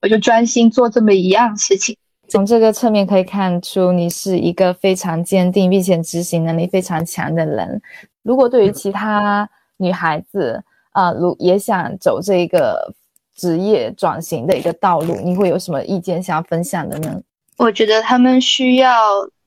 [0.00, 1.98] 我就专心做这么一样事情。
[2.34, 7.80] 从这个侧面可以看出，你是一个非常坚定并且执行能力非常强的人。
[8.24, 12.92] 如果对于其他女孩子啊，如也想走这个
[13.36, 17.22] 职业转型的一个道路，你会有什么意见想要分享的呢？
[17.56, 18.90] 我觉得他们需要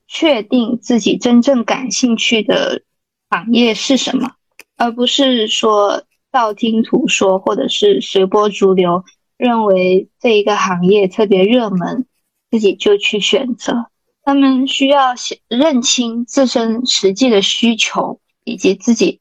[0.07, 2.81] 确定自己真正感兴趣的
[3.29, 4.31] 行业是什么，
[4.77, 9.03] 而不是说道听途说或者是随波逐流，
[9.35, 12.05] 认为这一个行业特别热门。
[12.49, 13.87] 自己就去选择，
[14.23, 15.13] 他们需要
[15.47, 19.19] 认清自身实际的需求以及自己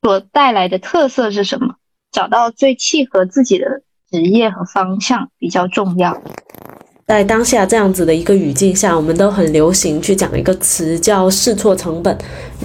[0.00, 1.76] 所带来的特色是什么，
[2.10, 6.20] 找到最契合自己的职业和方向比较重要。
[7.06, 12.16] 在当下这样子的一个语境下，我们都很流行去讲一个词叫试错成本。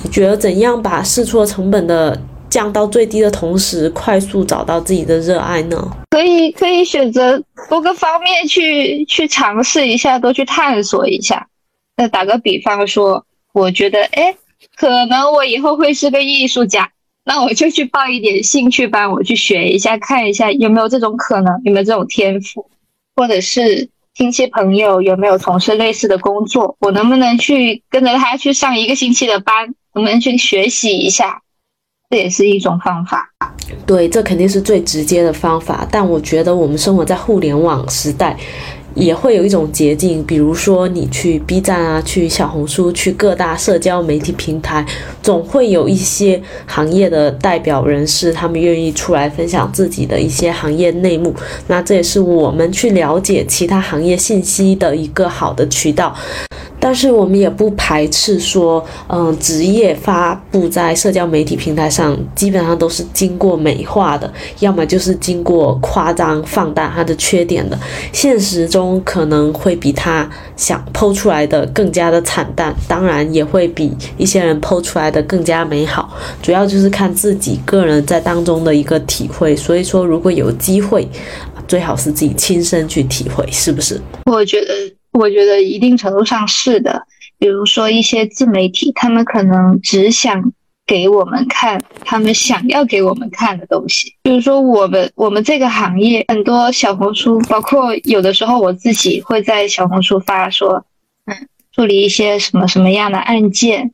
[0.03, 2.19] 你觉得怎样把试错成本的？
[2.49, 5.91] 降到最低的同时，快速找到自己的热爱呢？
[6.09, 11.47] 可以可以选择多个方面去去尝试一下，多去探索一下。
[11.95, 14.35] 那打个比方说，我觉得，哎，
[14.75, 16.89] 可能我以后会是个艺术家，
[17.25, 22.69] 那我就去报一点兴趣班，我去学一下，看一下有没有这种可能，有没有这种天赋，
[23.15, 31.41] 或者是亲戚朋友有没有从事类似的工作，我能不能去跟着他去上一个星期的班，能不能去学习一下？
[32.09, 33.29] 这也是一种方法，
[33.85, 35.85] 对，这肯定是最直接的方法。
[35.91, 38.37] 但我觉得我们生活在互联网时代，
[38.95, 44.85] 也会有一种捷径，比如说你去 B 站啊，去小红书，去各大社交媒体平台，
[45.21, 51.35] 总会有一些行业的代表人士，他们愿意出来分享自己的一些行业内幕。
[51.67, 56.15] 那这也是我们去了解其他行业信息的一个好的渠道。
[56.79, 67.77] 但是我们也不排斥说，嗯，职业发布在社交媒体平台上，基本上都是经过美化的，要么就是经过夸张放大它的缺点的，
[68.13, 79.55] 现实中可能会比他想剖出来的更加的惨淡，当然也会比一些人剖出来的更加美好，主要就是看自己个人在当中的一个体会。
[79.55, 81.07] 所以说，如果有机会，
[81.67, 83.99] 最好是自己亲身去体会，是不是？
[84.25, 84.96] 我觉得。
[85.17, 87.03] 我觉得一定程度上是的，
[87.39, 90.53] 比如说一些自媒体，他们可能只想
[90.85, 94.15] 给我们看他们想要给我们看的东西。
[94.21, 100.85] 比如说我们我们这个行业，很多小红书，包括有的时候我自己会在小红书发说，
[101.25, 103.91] 嗯，处理一些什么什么样的案件，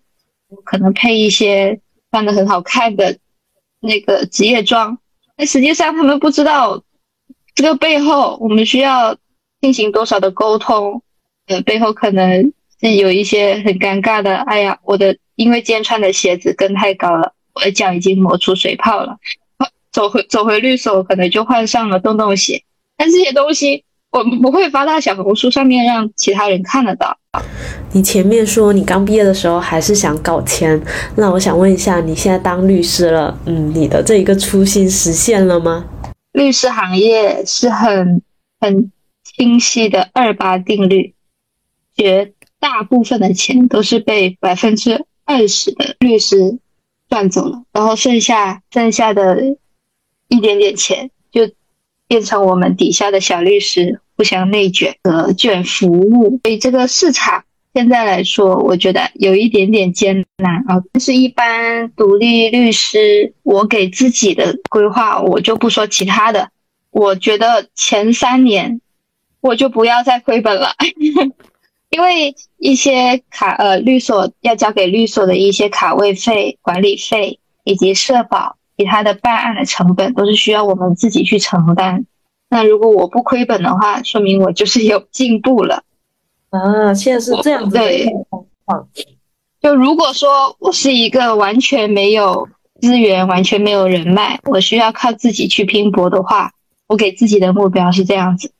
[0.63, 1.79] 可能配一些
[2.11, 3.17] 穿的很好看的
[3.79, 4.99] 那个职业装，
[5.37, 6.83] 那实际上他们不知道
[7.55, 9.17] 这个背后我们需要
[9.61, 11.01] 进行多少的沟通。
[11.47, 14.35] 呃，背后可能是有一些很尴尬的。
[14.37, 19.17] 哎呀，我的因为今天穿的鞋子跟太高了，我的脚已经磨出水泡了。
[19.91, 22.63] 走回走回律所，可能就换上了洞洞鞋。
[22.97, 27.17] 但这些东西我们不会发到小红书上面让其他人看得到。
[27.91, 30.81] 你前面说你刚毕业的时候还是想搞钱，
[31.15, 35.85] 那我想问一下，你现在当律师了，嗯，你的这一个初心实现了吗？
[36.31, 38.21] 律师行业是很
[38.59, 38.91] 很
[39.23, 41.13] 清晰的二八定律。
[41.95, 46.59] 绝大部分的钱都是被百分之二十的律师
[47.09, 49.57] 赚走了，然后剩下剩下的
[50.27, 51.49] 一点点钱就
[52.07, 56.39] 变成我们底下的小律师互相内卷和卷服务。
[56.43, 60.81] 所以这个市场现在来说，我觉得有一点点艰难啊。
[60.91, 66.49] 但是，一般独立律师，我给自己的规划，我就不说其他的。
[66.91, 68.79] 我觉得前三年
[69.41, 70.73] 我就不要再亏本了。
[71.93, 82.07] 因为一些卡呃律所要交给律所的一些卡位费、管理费以及社保，其他的办案的成本都是需要我们自己去承担。
[82.49, 85.83] 那如果我不亏本的话，说明我就是有进步了。
[86.49, 88.11] 啊，现在是这样子的情
[88.65, 88.87] 况。
[89.61, 92.49] 就如果说我是一个完全没有
[92.81, 96.53] 资源、完全没有人脉，我需要靠自己去拼搏的话，
[96.87, 98.51] 我给自己的目标是这样子。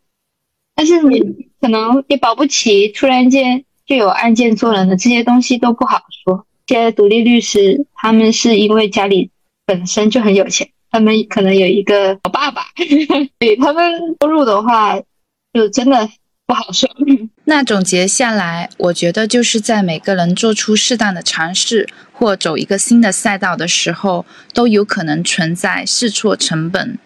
[0.76, 1.52] 但是你。
[1.63, 6.45] 可能也保不齐，突然间就有案件做了呢，这些东西都不好说。
[6.65, 9.32] 这些独立律师，他们是因为家里
[9.65, 12.63] 本身就很有钱，他们可能有一个好爸爸，
[13.39, 14.99] 对他们收入的话，
[15.54, 16.10] 就真的
[16.45, 16.89] 不好说。
[17.45, 26.99] 那总结下来，我觉得就是在每个人做出适当的尝试或走一个新的赛道的时候，都有可能存在试错成本。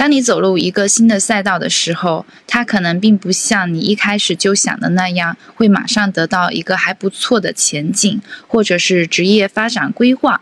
[0.00, 10.40] 当你走入一个新的赛道的时候，它可能并不像你一开始就想的那样，会马上得到一个还不错的前景，或者是职业发展规划。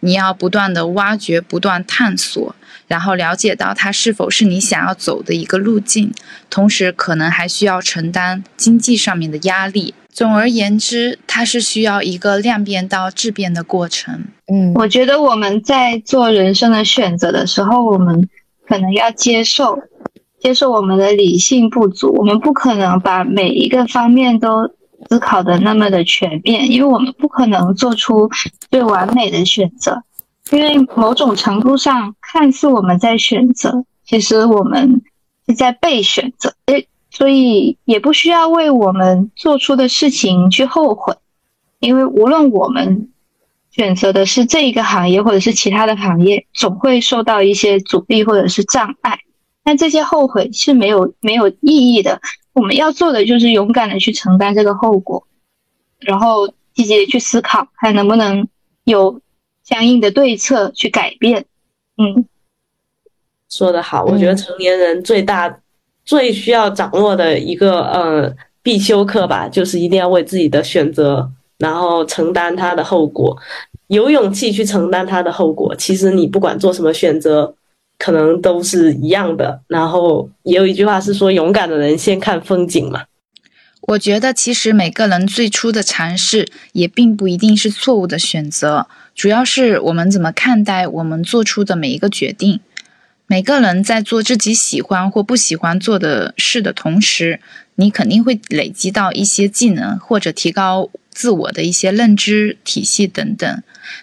[0.00, 2.54] 你要不断的挖掘，不断探索，
[2.86, 6.12] 然后了解到它是否是你想要走的一个路径，
[6.50, 9.94] 同时可能还需要承担经济上面的压力。
[10.12, 14.24] 总而言之，它是需要一个量变到质变的过程。
[14.52, 18.28] 嗯，我觉得我们在做人生的选择的时候，我们。
[18.68, 19.78] 可能要接受，
[20.38, 24.68] 接受我们的理性不足，我们不可能把每一个方面都
[25.08, 28.28] 思考的那么的全面，因为我们不可能做出
[28.70, 30.02] 最完美的选择，
[30.50, 35.00] 因为某种程度上看似我们在选择，其实我们
[35.46, 41.16] 是在被选择，诶，所以也不需要为我们做出的事情去后悔，
[41.80, 43.08] 因为无论我们。
[43.78, 49.20] 选择的是这一个行业，或者是其他的行业，总会受到一些阻力或者是障碍。
[49.62, 52.20] 但这些后悔是没有没有意义的。
[52.54, 55.28] 我们要做的就是勇敢的去承担这个后果，
[56.00, 58.48] 然后积极的去思考，看能不能
[58.82, 59.20] 有
[59.62, 61.44] 相应的对策去改变。
[61.98, 62.26] 嗯，
[63.48, 65.60] 说的好，我觉得成年人最大
[66.04, 71.30] 最需要掌握的一个呃必修课吧，就是一定要为自己的选择。
[71.58, 73.36] 然后承担他的后果，
[73.88, 75.74] 有勇气去承担他的后果。
[75.76, 77.54] 其实你不管做什么选择，
[77.98, 79.60] 可能都是一样的。
[79.66, 83.04] 然后也有一句话是说：“勇敢的人先看风景嘛。”
[83.88, 92.60] 我觉得其实每个人最初的尝试也并不一定是错误的选择，主要是我们怎么看待我们做出的每一个决定。
[93.26, 97.40] 每个人在做自己喜欢或不喜欢做的事的同时，
[97.76, 103.62] 你肯定会累积到一些技能，或者提高自我的一些认知体系等等。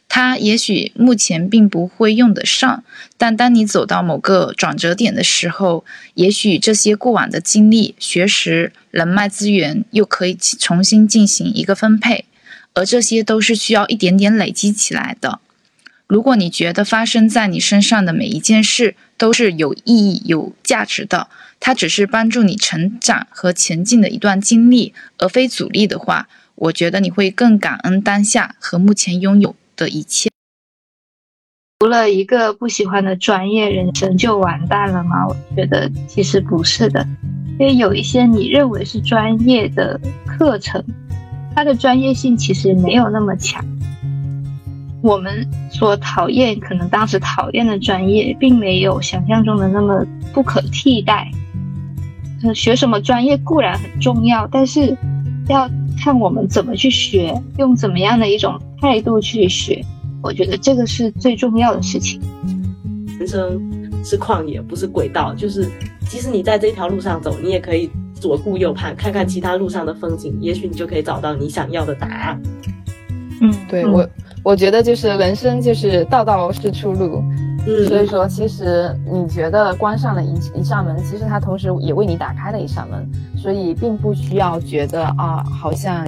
[0.09, 2.83] 它也许目前并不会用得上，
[3.17, 5.85] 但当你走到某个转折点的时候，
[6.15, 12.25] 也许这些过往的经历、学识、人脉资源又可以重新进行一个分配，
[12.73, 15.39] 而这些都是需要一点点累积起来的。
[16.07, 30.29] 如果你觉得发生在你身上的每一件事都是有意义、有价值的，它只是帮助你成长和前进的一段经历，而非阻力的话，我觉得你会更感恩当下和目前拥有的一切。
[31.79, 35.27] 读了一个不喜欢的专业，人生就完蛋了吗？
[35.27, 37.05] 我觉得其实不是的，
[37.59, 40.83] 因为有一些你认为是专业的课程，
[41.53, 43.63] 它的专业性其实没有那么强。
[45.03, 50.03] 我们所讨厌，可能当时讨厌的专业，并没有想象中的那么
[50.33, 51.29] 不可替代。
[52.43, 54.97] 呃学什么专业固然很重要，但是
[55.47, 55.69] 要
[56.01, 59.83] 看我们怎么去学，用怎么样的一种态度去学。
[60.21, 62.19] 我觉得这个是最重要的事情。
[63.19, 63.61] 人生
[64.03, 65.33] 是旷野，不是轨道。
[65.35, 65.69] 就是
[66.09, 72.41] 即使你在这条路上走，你也可以左顾右盼，看看其他路上的风景，也许你就可以找到你想要的答案。
[73.41, 74.07] 嗯，对我。
[74.43, 77.23] 我觉得就是人生就是道道是出路，
[77.87, 83.09] 所以说其实你觉得关上了一一扇门，其实它同时也为你打开了一扇门，
[83.45, 86.03] 所以并不需要觉得啊，好像。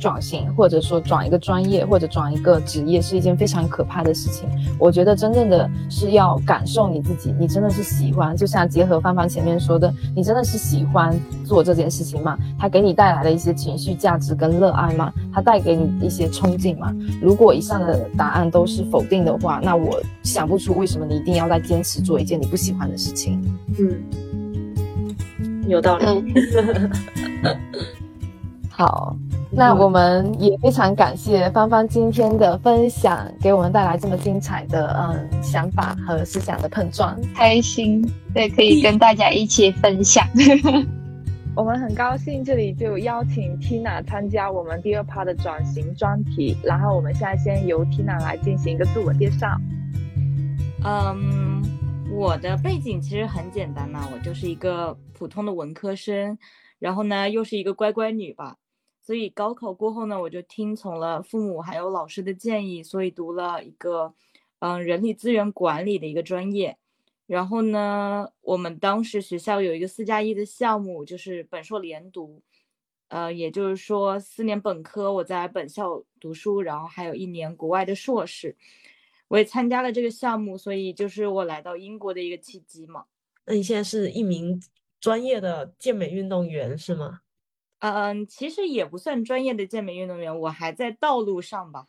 [0.00, 4.48] 转型，或者说转一个专业，或者转一个职业，是一件非常可怕的事情。
[4.76, 12.36] 我觉得真正的是要感受你自己，你真的是喜欢，就像结合芳芳前面说的，你真的是喜欢做这件事情吗？
[12.58, 15.12] 它给你带来了一些情绪价值跟热爱吗？
[15.32, 16.92] 它带给你一些冲劲吗？
[17.22, 23.40] 如果以上的答案都是否定的话，那我想不出为什么你一定要在坚持做一件你不喜欢的事情。
[23.78, 24.02] 嗯，
[25.66, 26.34] 有道理。
[28.70, 29.16] 好。
[29.54, 38.02] 那我们也非常感谢芳芳今天的分享，给我们带来这么精彩的嗯想法和思想的碰撞，开心
[38.32, 40.26] 对，可以跟大家一起分享。
[41.54, 49.48] 我们很高兴这里就邀请 Tina 参加我们第二趴的转型专题，然后我们现在先由 Tina 来进行一个自我介绍。
[50.82, 51.62] 嗯，
[52.14, 56.38] 我的背景其实很简单呐，我就是一个普通的文科生，
[56.78, 58.58] 然后呢又是一个乖乖女吧。
[59.00, 64.14] 所以高考过后呢，我就听从了父母还有老师的建议，所以读了一个，
[64.60, 66.76] 嗯，人力资源管理的一个专业。
[67.26, 72.42] 然后呢，我们当时学校有一个四加一的项目，就是本硕连读，
[73.08, 78.56] 呃，也就是说四年本科我在本校读书，然后还有一年国外的硕士。
[79.32, 83.06] 我也参加了这个项目，所以就是我来到英国的一个契机嘛。
[83.46, 84.62] 那你现在是一名
[85.00, 87.20] 专业的健美运动员是吗？
[87.78, 91.86] 嗯，其实也不算专业的健美运动员，我还在道路上吧。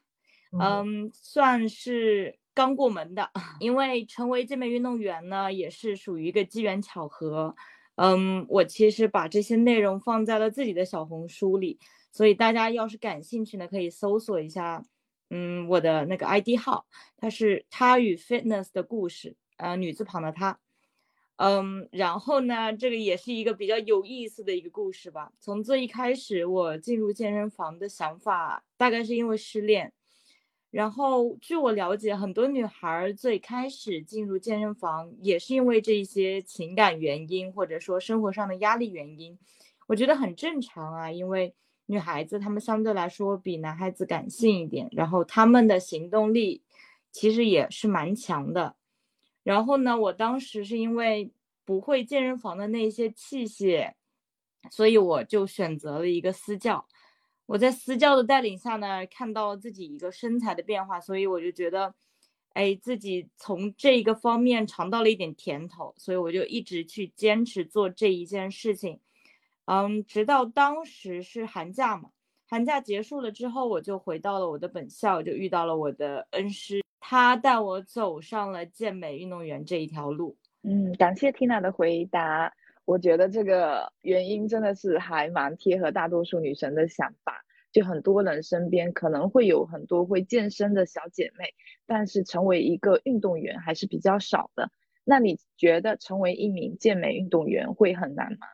[0.58, 3.30] 嗯，算是刚过门的。
[3.60, 7.54] 因为成为健美运动员呢，也是属于一个机缘巧合。
[7.96, 11.78] 嗯，我其实把这些内容放在了自己的小红书里，
[12.14, 14.82] 所以大家要是感兴趣呢，可以搜索一下。
[15.36, 16.86] 嗯，我的那个 ID 号，
[17.18, 20.60] 它是他与 fitness 的故事，呃，女字旁的他。
[21.38, 25.32] 嗯，然后呢，这个也是一个比较有意思的一个故事吧。
[25.40, 29.92] 从最一开始，我进入健身房的想法，大概是因为失恋。
[30.70, 39.40] 然后据我了解，很多女孩最开始进入健身房，也是因为这一些情感原因，或者说生活上的压力原因。
[39.88, 41.56] 我觉得很正常啊，因为
[41.86, 46.62] 女孩子她们相对来说比男孩子感性一点，然后她们的行动力
[47.12, 48.76] 其实也是蛮强的。
[49.44, 51.32] 然后呢，我当时是因为
[51.66, 53.94] 不会健身房的那些器械，
[54.72, 56.88] 所以我就选择了一个私教。
[57.46, 61.94] 我在私教的带领下呢，看到自己一个身材的变化，所以我就觉得，
[62.54, 69.02] 哎，自己从这一个方面尝到了一点甜头，所以我就一直去坚持做这一件事情。
[69.66, 72.10] 嗯，直到当时是寒假嘛，
[72.50, 76.82] 寒假结束了之后，我就回到了我的本校，就遇到了我的恩师。
[77.00, 80.38] 他带我走上了健美运动员这一条路。
[80.64, 82.54] 嗯，感谢 Tina 的回答。
[82.86, 87.46] 我觉得这个原因真的是还蛮贴合大多数女生的想法。
[87.72, 91.54] 就很多人身边可能会有很多会健身的小姐妹，
[91.88, 94.70] 但是成为一个运动员还是比较少的。
[95.04, 98.48] 那你觉得成为一名健美运动员会很难吗？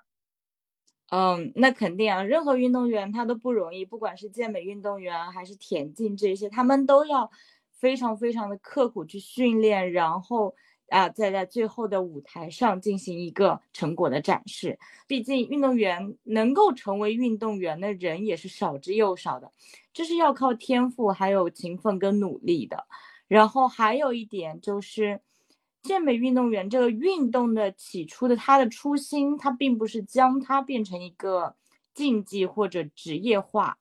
[1.12, 7.30] 嗯，那肯定啊，任何运动员他都不容易，不管是健美运动员还是田径这些，他们都要。
[7.80, 10.54] 非常非常的刻苦去训练，然后
[10.90, 14.78] 啊，再在最后的舞台上进行一个成果的展示。
[15.08, 19.50] 毕竟运动员能够成为运动员的人也是少之又少的，
[19.94, 22.86] 这是要靠天赋、还有勤奋跟努力的。
[23.30, 25.22] 然后还有一点就是，
[25.82, 31.56] 健美运动员这个运动的起初的他的初心，他并不是将它变成一个
[31.94, 33.78] 竞技或者职业化。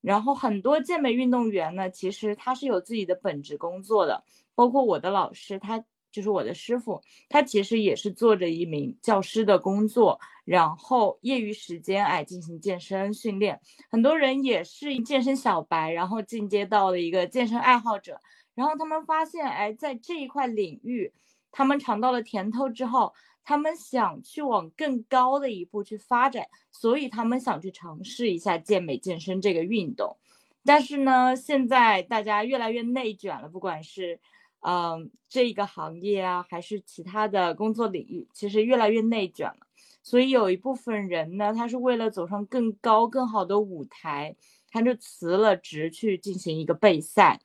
[0.00, 4.22] 然后很多健美运动员呢，其实他是有自己的本职工作的，
[4.54, 5.82] 包括我的老师，他
[6.12, 13.60] 就是我的师傅，他其实也是做着一名教师的工作，然后业余时间哎进行健身训练。
[13.90, 18.20] 很多人也是健身小白，然后进阶到了一个健身爱好者。
[18.54, 21.12] 然后他们发现，哎，在这一块领域，
[21.50, 30.16] 他们尝到了甜头之后，他们想去往更高的一步去发展，所以他们想去尝试一下健美健身这个运动。
[30.64, 34.18] 但是呢，现在大家越来越内卷了，不管是，
[34.60, 39.66] 嗯，这一个行业啊，还是其他的工作领域，其实越来越内卷了。
[40.02, 44.34] 所以有一部分人呢，他是为了走上更高、更好的舞台，
[44.70, 47.40] 他就辞了职去进行一个备赛。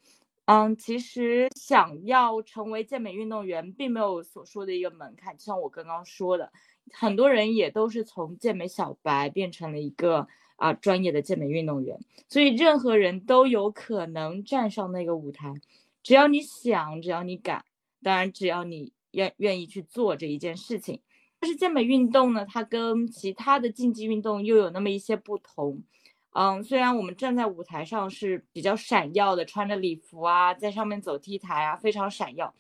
[0.50, 5.38] 嗯，其实想要成为健美运动员，并没有所说的一个门槛。
[5.38, 6.52] 就像我刚刚说的，
[6.92, 12.00] 很多人也都是从健美小白变成了一个啊专业的健美运动员。
[12.28, 15.54] 所以任何人都有可能站上那个舞台，
[16.02, 17.64] 只要你想，只要你敢，
[18.02, 21.00] 当然只要你愿愿意去做这一件事情。
[21.40, 25.84] 但是健美运动呢，它跟其他的竞技运动又有那么一些不同。
[26.32, 32.54] 嗯，虽然我们站在舞台上是比较闪耀的，穿着礼服啊，在上面走 T 台啊，非常闪耀，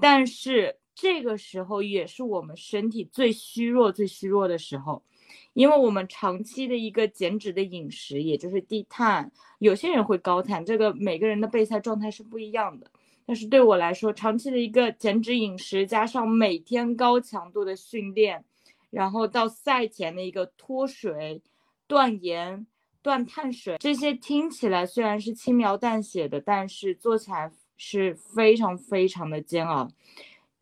[0.00, 5.04] 但是这个时候也是我们身体最虚弱、最虚弱的时候，
[5.52, 12.90] 因为我们长期的一个减脂的饮食，也就是低碳，有些人会高碳，这个每个人的备赛状态是不一样的。
[13.24, 18.44] 但是对我来说，长期的一个减脂饮食，加上每天高强度的训练，
[18.90, 21.40] 然后到赛前的一个脱水、
[21.86, 22.66] 断盐。
[23.02, 29.88] 断碳水这些听起来虽然是轻描淡写的，但是做起来是非常非常的煎熬。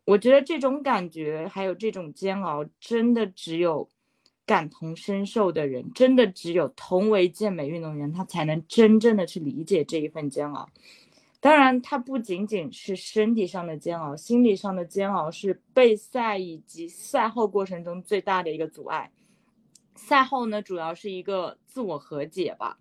[0.07, 3.89] 我觉得这种感觉还有这种煎熬，真的只有
[4.47, 10.69] 感同身受的人，真的只有同为健美运动员，他才能真正的去理解这一份煎熬。
[11.39, 19.11] 当然，它不仅仅是身体上的煎熬，心理上的煎熬是备赛以及赛后过程中最大的一个阻碍。
[20.01, 22.79] 赛后呢，主要是一个自我和解吧，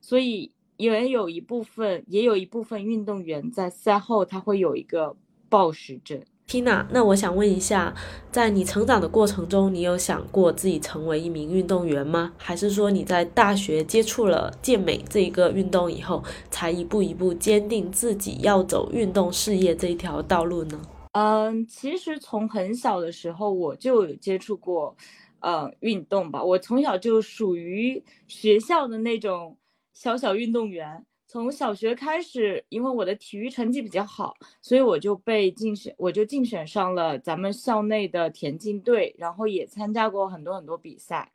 [0.00, 5.14] 所以也有一部分，也有一部分运动员在赛后他会有一个
[5.48, 6.20] 暴食症。
[6.48, 7.94] Tina，那我想问一下，
[8.32, 12.32] 在你成长的过程中，你有想过自己成为一名运动员吗？
[12.36, 20.80] 还是说你在大学接触了健美这一个运动以后，才一步一步坚定自己要走运动事业这一条道路呢？
[21.12, 24.96] 嗯，其实从很小的时候我就有接触过。
[25.42, 29.58] 呃，运动吧，我从小就属于学校的那种
[29.92, 31.04] 小小运动员。
[31.26, 41.32] 从小学开始，因为我的体育成绩比较好，所以我就被竞选，我就竞选上了咱们校内的田径队，然后也参加过很多很多比赛。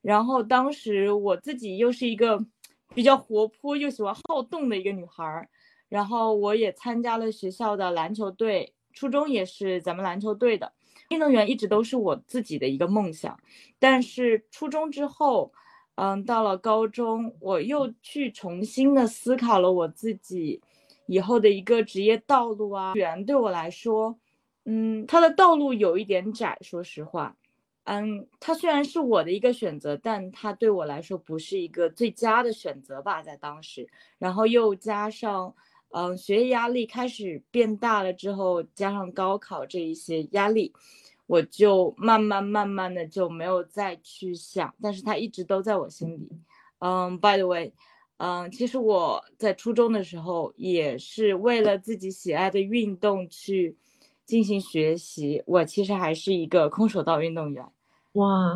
[0.00, 2.42] 然后当时我自己又是一个
[2.94, 5.48] 比较活泼又喜欢好动的一个女孩儿，
[5.88, 10.72] 然后我也参加了学校的篮球队，初中也是咱们篮球队的。
[11.10, 13.38] 运动员一直都是我自己的一个梦想，
[13.78, 15.52] 但是初中之后，
[15.94, 20.60] 嗯，到了高中，我又去重新的思考了我自己
[21.06, 22.94] 以后的一个职业道路啊。
[22.94, 24.18] 员对我来说，
[24.64, 27.36] 嗯，他的道路有一点窄，说实话，
[27.84, 33.88] 嗯，他虽然是我的一个选择，但他对我来说不是一个最佳的选择吧，在当时，
[34.18, 35.54] 然后又加上。
[35.98, 40.70] 嗯，学业压力开始变大了之后，加上高考这一些压力，
[41.26, 46.28] 我就慢慢慢慢的就没有再去想，但是它一直都在我心里。
[46.80, 47.72] 嗯，by the way，
[48.18, 53.74] 嗯，其实我在初中的时候也是为了自己喜爱的运动去
[54.26, 57.64] 进行学习，我其实还是一个空手道运动员。
[58.12, 58.54] 哇，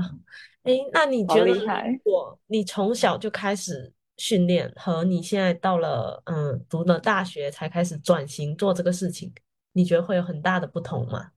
[0.64, 3.95] 哎，那你觉得如果你从小就开始？
[4.21, 9.33] 训练和你现在到了嗯读了大学才开始转型做这个事情，
[9.73, 11.31] 你觉得会有很大的不同吗？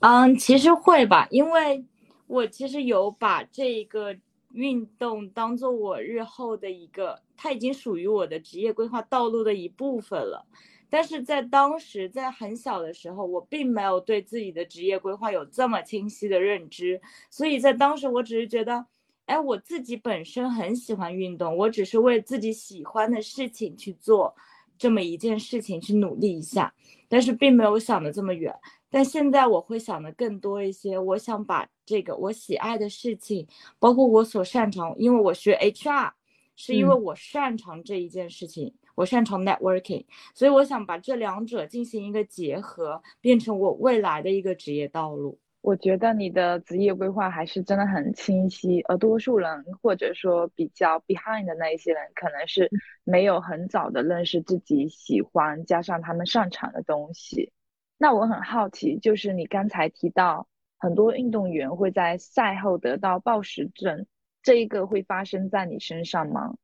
[0.00, 1.84] 嗯，其实会吧，因为
[2.26, 4.16] 我其实有把这个
[4.54, 10.46] 运动当做我日后的一个，它已经属于我的职业规划道路的一部分了。
[10.88, 18.86] 但是在当时，在很小的时候，我并没有对自己的职业规划有这么清晰的认知，所以在当时我只是觉得。
[19.26, 24.34] 哎，我自己本身很喜欢运动，我只是为自己喜欢的事情去做
[24.78, 26.72] 这么一件事情去努力一下。
[27.08, 28.54] 但是并没有想的这么远。
[28.88, 33.46] 但现在我会想的更多一些，我想把这个我喜爱的事情，
[33.78, 36.10] 包括我所擅长，因为我学 HR，
[36.54, 40.04] 是因为我擅长这一件事情，我擅长 networking，
[40.34, 45.38] 所以我想把这两者进行一个结合，变成我未来的一个职业道路。
[45.66, 52.70] 我觉得你的职业规划还是真的很清晰，而多数人或者说比较 behind 的那一些人，可能是
[53.02, 57.52] 没有很早的认识自己喜欢加上他们擅长的东西。
[57.98, 60.46] 那我很好奇，就是你刚才提到
[60.78, 64.06] 很多运动员会在赛后得到暴食症，
[64.44, 66.54] 这一个会发生在你身上吗？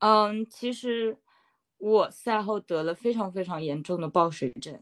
[0.00, 1.16] 嗯，其实
[1.78, 4.78] 我赛后得了非常非常严重的暴食症。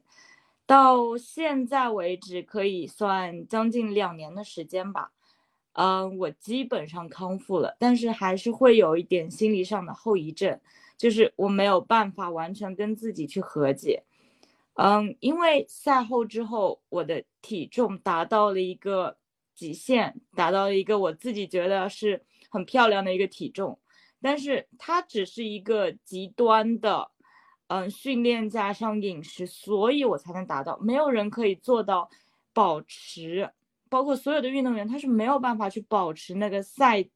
[0.67, 5.13] 到现在为止，可以算将近两年的时间吧。
[5.73, 10.61] 嗯，我基本上康复了，但是还是会有一点心理上的后遗症，
[10.97, 14.05] 就是我没有办法完全跟自己去和解。
[14.75, 19.17] 嗯，因为赛后之后，我的体重达到了一个
[19.55, 23.79] 极限，达到了一个我自己觉得是很漂亮的一个体重，
[24.23, 27.11] 但是它只是一个极端的。
[27.69, 30.79] 嗯，训练加上饮食，所以我才能达到。
[30.81, 32.11] 没有人可以做到
[32.53, 33.51] 保持，
[33.89, 37.09] 包括所有的运动员，他是没有办法去保持那个赛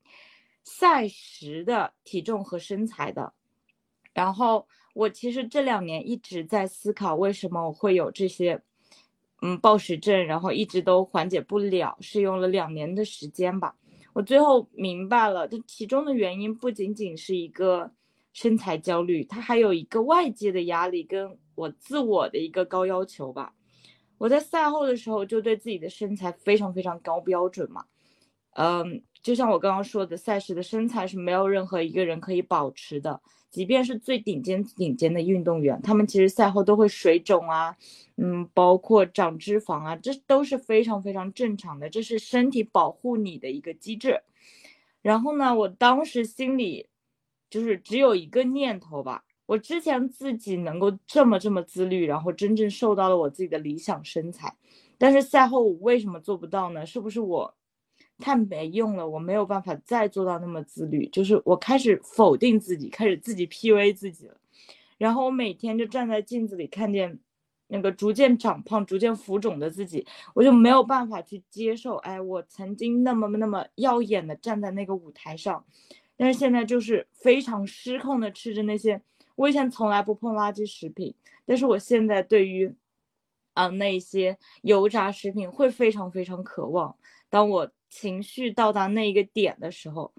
[0.65, 3.35] 赛时的体重和身材的。
[4.15, 8.61] 然后我其实这两年一直在思考，为什么我会有这些
[9.43, 13.77] 嗯暴食症，然后一直都缓解不了，是用了两年的时间吧。
[14.15, 17.93] 我最后明白了，这其中的原因不仅仅是一个。
[18.33, 23.55] 身材焦虑，他还有一个外界的压力，跟我自我的一个高要求吧。
[24.19, 27.85] 我在赛后的时候就对自己的身材非常非常高标准嘛，
[28.57, 37.77] 嗯，就像我刚刚说的，赛事的身材是没有任何一个人可以保持的，即便是最顶尖顶尖的运动员，他们其实赛后都会水肿啊，
[38.17, 44.21] 嗯，包括长脂肪啊，这都是非常非常正常的，这是身体保护你的一个机制。
[45.01, 46.89] 然后呢，我当时心里。
[47.51, 54.55] 就是只有一个念头吧，我之前自己能够这么这么自律，然后真正瘦到了我自己的理想身材，
[54.99, 56.85] 但是赛后我为什么做不到呢？
[56.85, 57.55] 是不是我
[58.19, 59.09] 太没用了？
[59.09, 64.37] 我没有办法再做到那么自律，就是我开始否定自己，开始自己 PUA 自己了。
[64.99, 67.19] 然后我每天就站在镜子里，看见
[67.69, 71.95] 那个逐渐长胖、逐渐浮肿的自己，我就没有办法去接受。
[71.99, 75.65] 哎，我曾经那么那么耀眼的站在那个舞台上。
[76.21, 79.01] 但是现在就是非常失控的吃着那些，
[79.37, 81.15] 我以前从来不碰垃圾食品，
[81.47, 82.75] 但是我现在对于，
[83.55, 86.97] 啊那些油炸食品会非常非常渴望。
[87.31, 90.13] 当我情绪到达那一个点的时候，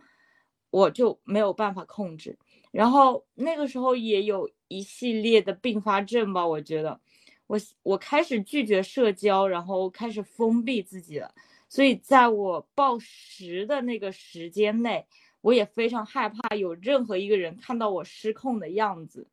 [0.70, 2.40] 我就没有办法控制。
[2.72, 6.98] 然后那个时候也有一系列的并发症吧，我觉得，
[7.48, 11.36] 我我开始拒绝社交，然后开始封闭自己了。
[11.68, 15.06] 所以在我暴食的那个时间内。
[15.42, 19.28] 我也非常害怕有任何一个人看到我失控的样子，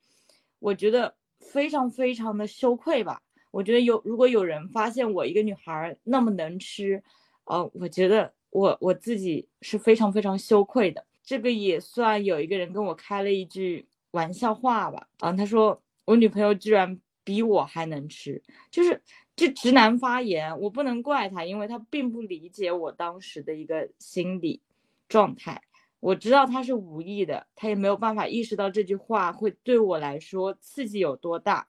[0.58, 3.22] 我觉得非常非常的羞愧吧。
[3.50, 7.02] 我觉得有如果有人发现我一个女孩那么能吃，
[7.44, 11.04] 呃，我觉得我我自己是非常非常羞愧的。
[11.22, 15.08] 这个也算有一个人跟我开了一句玩笑话吧。
[15.18, 18.40] 啊，他说我女朋友居然比我还能吃，
[18.70, 19.02] 就是
[19.34, 24.60] 这直男发言，我不能怪他，因为他并不理解我当时的一个心理
[25.08, 25.62] 状态。
[25.98, 31.66] 我知道他是无意的，他也没有办法意识到这句话会对我来说刺激有多大，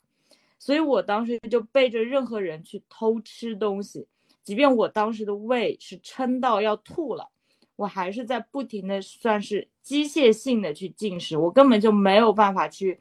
[0.59, 4.05] 所以我当时就背着任何人去偷吃东西，
[4.43, 7.29] 即便我当时的胃是撑到要吐了，
[7.77, 12.99] 我还是在不停的算是机械性的去进食，我根本就没有办法去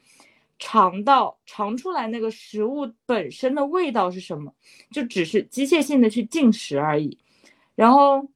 [0.58, 4.54] 尝到尝出来那个食物本身的味道是什么，
[4.90, 7.18] 就只是机械性的去进食而已，
[7.74, 8.26] 然后。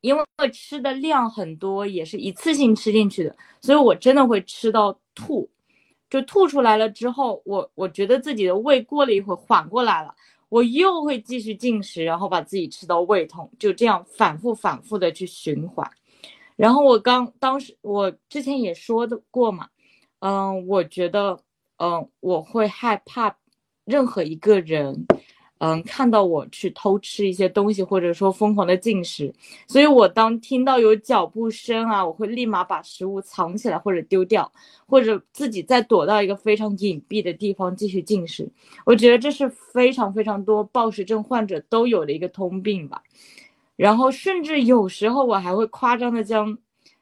[0.00, 5.48] 因为我吃的量很多，也是一次性吃进去的，所以我真的会吃到吐，
[6.08, 10.14] 就吐出来了之后，我我觉得自己的胃过了一会儿缓过来了，
[10.48, 15.90] 我又会继续进食，然后把自己吃到胃痛，就这样反复反复的去循环。
[16.54, 19.68] 然后我刚当时我之前也说的过嘛，
[20.20, 21.38] 嗯，我觉得
[21.78, 23.36] 嗯我会害怕
[23.84, 25.06] 任何一个人。
[25.58, 29.34] 嗯，看到我去偷吃一些东西，或者说疯狂的进食，
[29.66, 34.50] 所以我当听到有脚步声啊，我会立马把食物藏起来或者丢掉，
[34.86, 38.48] 或者自己再躲到一个非常隐蔽的地方继续进食。
[38.86, 43.02] 我觉得这是非常非常多暴食症患者都有的一个通病吧。
[43.74, 46.56] 然后甚至有时候我还会夸张的将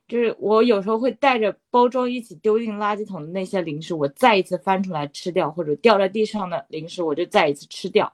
[0.08, 8.10] 就是我有时候会带着包装一起丢进垃圾桶的那些零食，我再一次翻出来吃掉，或者掉在地上的零食，我就再一次吃掉。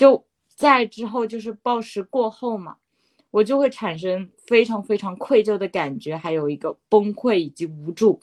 [0.00, 0.24] 就
[0.56, 2.74] 在之后就是暴食过后嘛，
[3.30, 8.18] 我就会产生非常非常愧疚的感觉，还有一个崩溃以及无助，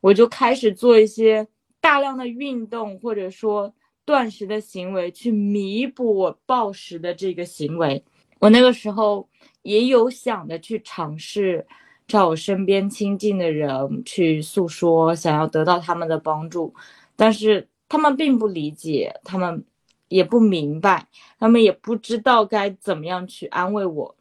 [0.00, 1.46] 我就开始做一些
[1.82, 3.70] 大量的运动，或者说
[4.06, 8.02] 断食的行为，去弥补我暴食的这个行为。
[8.38, 9.28] 我那个时候
[9.60, 11.66] 也有想着去尝试。
[12.06, 16.74] 找身边亲近的人去诉说，想要得到他们的帮助，
[17.16, 19.62] 但是他们并不理解，他们
[20.08, 21.06] 也不明白，
[21.38, 24.16] 他们也不知道该怎么样去安慰我，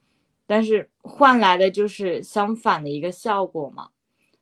[0.46, 3.90] 但是换来的就是相反的一个效果嘛。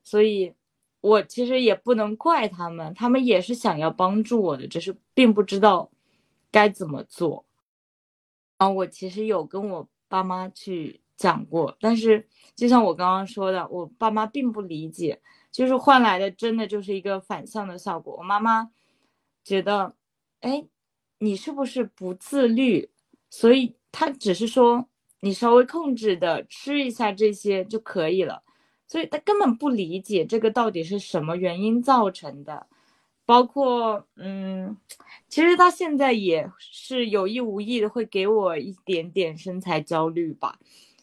[0.04, 0.54] 所以，
[1.02, 5.90] 我其实也不能怪他们，他们也是想要帮助我的，只是并不知道
[6.52, 7.46] 该怎么做。
[8.58, 11.02] 啊，我其实有跟我爸妈去。
[11.18, 12.28] 讲过，但是
[12.58, 18.18] 就像我刚刚说的，我爸妈并不理解，就是换来的真的就是一个反向的效果。
[18.18, 18.70] 我妈妈
[19.42, 19.96] 觉得，
[20.42, 20.66] 哎，
[21.20, 22.90] 你是不是不自律？
[23.30, 24.88] 所以他只是说
[25.20, 28.44] 你稍微控制的吃一下这些就可以了，
[28.88, 32.68] 所以他根本不理解这个到底是什么原因造成的。
[33.26, 34.78] 包括，嗯，
[35.28, 40.60] 其实他现在也是有意无意的会给我一点点身材焦虑吧。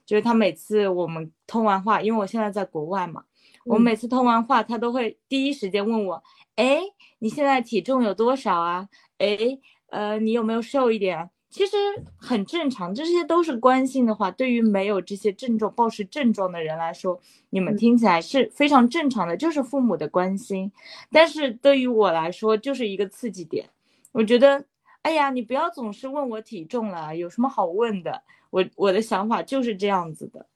[0.07, 3.25] 就是他每次我们通完话，因为我现在在国外嘛，
[3.65, 6.23] 我每次通完话，他都会第一时间问我，
[6.55, 6.81] 哎，
[7.19, 8.89] 你现在体重有多少啊？
[9.19, 9.59] 哎，
[9.93, 11.29] 呃，你有没有瘦一点？
[11.51, 11.77] 其实
[12.17, 14.31] 很正常，这些都是关心的话。
[14.31, 17.21] 对于没有这些症状、暴食症状的人来说，
[17.51, 20.73] 你们听起来是非常正常的，就是父母的关心。
[21.11, 23.69] 但是对于我来说，就是一个刺激点。
[24.13, 24.65] 我觉得，
[25.03, 28.23] 哎呀，你不要总是问我体重了，有什么好问的？
[28.49, 30.47] 我我的想法就是这样子的，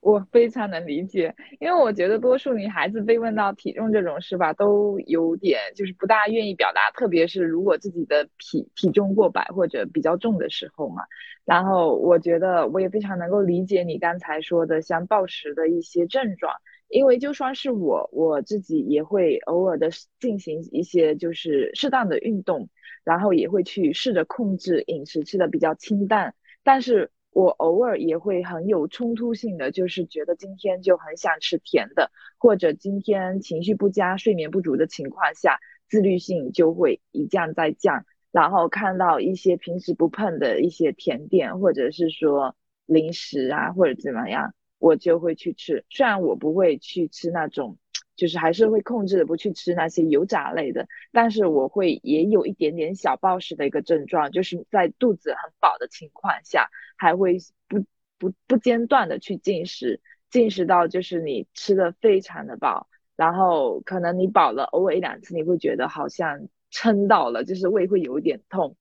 [0.00, 11.02] 我非常能理解，因为我觉得多数女孩子被问到体重这种事吧，都有点就是不大愿意表达，特别是如果自己的体体重过百或者比较重的时候嘛。
[11.44, 16.54] 然后我觉得我也非常能够理解你刚才说的像暴食的一些症状，
[16.88, 22.68] 因为就算是我我自己也会偶尔的进行一些就是适当的运动，
[23.04, 26.34] 然后也会去试着控制饮食，吃的比较清淡。
[26.62, 35.58] 但是我偶尔也会很有冲突性的，就是觉得今天就很想吃甜的，或者今天情绪不佳、睡眠不足的情况下，
[35.88, 38.04] 自律性就会一降再降。
[38.32, 42.56] 然后看到一些平时不碰的一些甜点，或者是说
[42.86, 45.84] 零食啊，或者怎么样，我就会去吃。
[45.88, 47.78] 虽然我不会去吃那种。
[48.20, 56.68] 就是还是会控制的不去吃那些油炸类的，但是我会也有一点点小暴食的一个症状，就是在肚子很饱的情况下，
[56.98, 57.82] 还会不
[58.18, 68.76] 不不间断的去进食，进食到就是你吃的非常的饱，然后可能你饱了，偶尔一两次你会觉得好像撑到了，就是胃会有一点痛，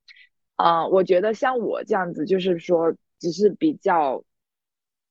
[0.58, 4.26] 啊，我觉得像我这样子，就是说只是比较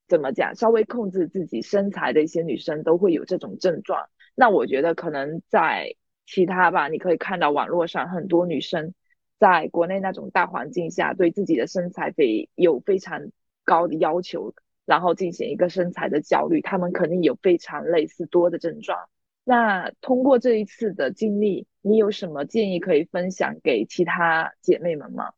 [0.07, 4.11] 怎么讲，稍微控制自己身材的一些女生都会有这种症状。
[4.41, 8.95] 那我觉得可能在其他吧，你可以看到网络上很多女生，
[9.37, 13.33] 在国内那种大环境下，对自己的身材非有非常
[13.65, 14.55] 高的要求，
[14.87, 19.09] 然后进行一个身材的焦虑，她们肯定有非常类似多的症状。
[19.43, 25.33] 那通过这一次的经历，你有什么建议可以分享给其他姐妹们吗？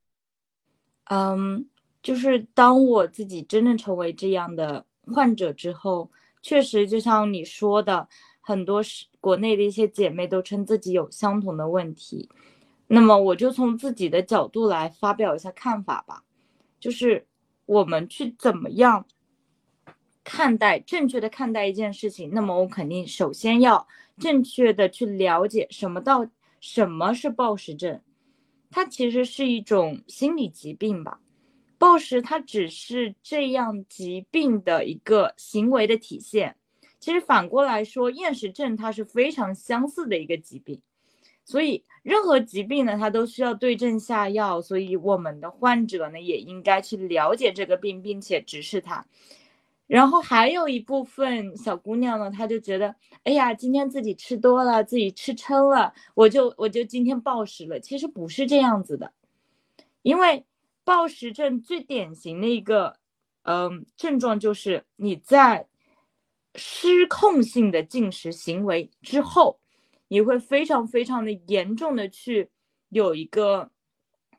[1.05, 1.66] 嗯，
[2.03, 6.11] 就是当我自己真正成为这样的患者之后，
[6.42, 8.07] 确实就像你说的。
[8.51, 12.28] 很多是国内的一些姐妹都称自己有相同的问题，
[12.88, 16.24] 那么我就从自己的角度来发表一下看法吧，
[16.80, 17.24] 就是
[17.66, 19.07] 我们去怎么样
[20.24, 23.86] 看待正确的看待一件事情，那么我肯定首先要
[24.18, 26.28] 正确的去了解什么到
[26.59, 28.01] 什么是暴食症，
[28.68, 31.20] 它其实是一种心理疾病吧，
[31.78, 36.57] 暴食它只是这样疾病的一个行为的体现。
[37.01, 40.82] 其实反过来说，厌食症它是非常相似的一个疾病，
[41.46, 44.61] 所以任何疾病呢，它都需要对症下药。
[44.61, 49.07] 所以我们的患者呢，也应该去了解这个病，并且直视它。
[49.86, 52.94] 然后还有一部分小姑娘呢，她就觉得，
[53.24, 57.80] 哎呀，今天自己吃多了，自己吃撑了，我就我就今天暴食了。
[57.80, 59.11] 其实不是这样子的，
[60.03, 60.44] 因为
[60.84, 62.98] 暴食症最典型的一个，
[63.44, 65.66] 嗯，症状就是你在。
[66.55, 69.61] 失控性的进食行为之后，
[70.09, 72.51] 你会非常非常的严重的去
[72.88, 73.70] 有一个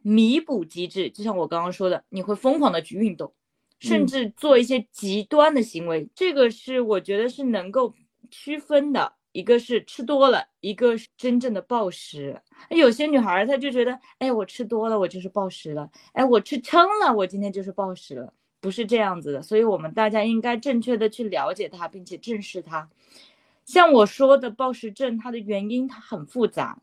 [0.02, 3.34] 弥补机制，就像我刚刚说的，你会疯狂的去运动，
[3.80, 6.10] 甚至做一些极端的行为。
[6.14, 7.94] 这个是我觉得是能够
[8.30, 9.14] 区分的。
[9.34, 12.42] 一个是吃多了，一个是真正的暴食。
[12.70, 18.34] 有些女孩她就觉得，哎，我吃多了，我就是暴食了；哎，我吃撑了，我今天就是暴食了。
[18.62, 22.88] 不是这样子的，所以我们大家应该正确的去了解它，并且正视它。
[23.66, 26.80] 像我说的暴食症，它的原因它很复杂，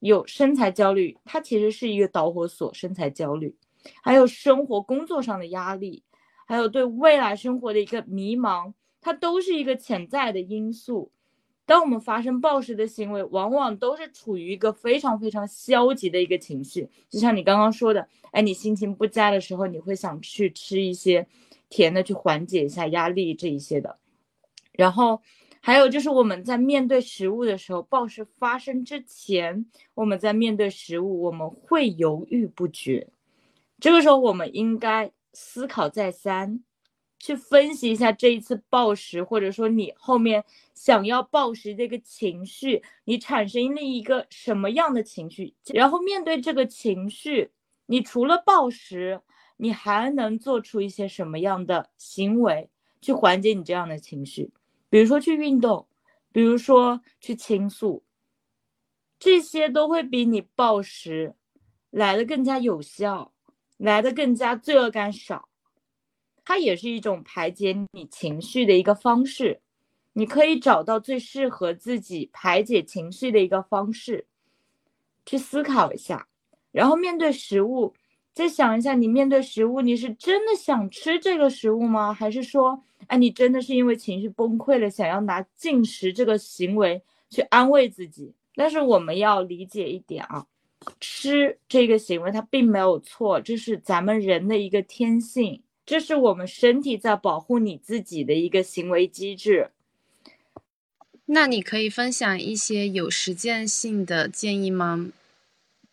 [0.00, 3.54] 有身材焦虑，它其实是一个导火索，身材焦虑，
[4.02, 6.02] 还有生活工作上的压力，
[6.46, 11.12] 还有对未来生活的一个迷茫，它都是一个潜在的因素。
[11.68, 21.26] 当我们发生暴食的行为，往往都是处于一个非常非常消极的一个情绪，就像你刚刚说的，哎，你心情不佳的时候，你会想去吃一些
[21.68, 23.98] 甜的去缓解一下压力这一些的。
[24.72, 25.20] 然后
[25.60, 33.08] 还有就是我们在面对食物的时候，暴食发生之前，我们在面对食物，我们会犹豫不决，
[33.78, 36.60] 这个时候我们应该思考再三。
[37.18, 40.44] 去分析一下这一次暴食，或者说你后面
[40.74, 45.54] 想要暴食这个情绪，你产生了一个什么样的情绪？
[45.74, 47.50] 然后面对这个情绪，
[47.86, 49.20] 你除了暴食，
[49.56, 54.52] 你还能做出一些什么样的行为去缓解你这样的情绪？
[54.88, 55.88] 比如说去运动，
[56.30, 58.04] 比如说去倾诉，
[59.18, 61.34] 这些都会比你暴食
[61.90, 63.32] 来的更加有效，
[63.76, 65.47] 来的更加罪恶感少。
[66.48, 69.60] 它也是一种排解你情绪的一个方式，
[70.14, 74.26] 你可以找到最适合自己排解情绪的一个方式，
[75.26, 76.26] 去思考一下，
[76.72, 77.92] 然后面对食物，
[78.32, 82.14] 再想一下，你面对食物，你是真的想吃这个食物吗？
[82.14, 88.32] 还是说，哎，你真的是因为情绪崩溃了，想要拿进食这个行为去安慰自己？
[88.54, 90.46] 但是我们要理解一点啊，
[90.98, 95.62] 吃这个行为它并没有错，这是咱们人的一个天性。
[95.88, 99.70] 这是我们身体在保护你自己的一个行为机制。
[101.24, 105.10] 那你可以分享一些有实践性的建议吗？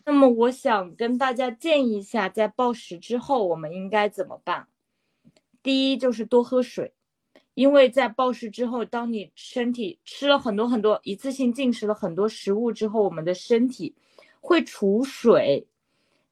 [0.03, 4.67] 那么我想跟大家建议一下，在暴食之后我们应该怎么办？
[5.63, 6.91] 第一就是多喝水，
[7.53, 13.95] 因为在暴食之后，当你身体吃了很多很多，一次性进食了很多食物之后，我们的身体
[14.41, 15.65] 会储水。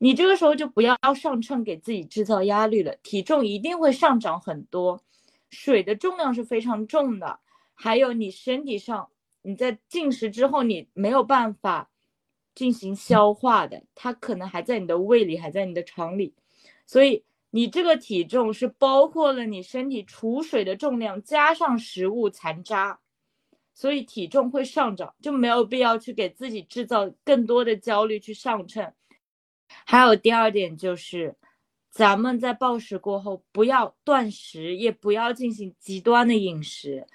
[0.04, 5.02] 你这个时候就不要上秤，给自己制造压力了，体重一定会上涨很多。
[5.50, 7.40] 水的重量是非常重的，
[7.74, 9.10] 还有你身体上，
[9.44, 11.90] 你在进食之后，你没有办法
[12.54, 16.34] 进行消化的，它可能还在你的胃里，还在你的肠里，
[16.86, 23.00] 所以你这个体重是包括了你身体储水的重量加上食物残渣，
[23.74, 28.92] 所以体重会上涨，就没有必要去给自己制造更多的焦虑去上秤。
[29.86, 31.36] 还有第二点就是，
[31.90, 37.06] 咱们在暴食过后不要断食，也不要进行极端的饮食，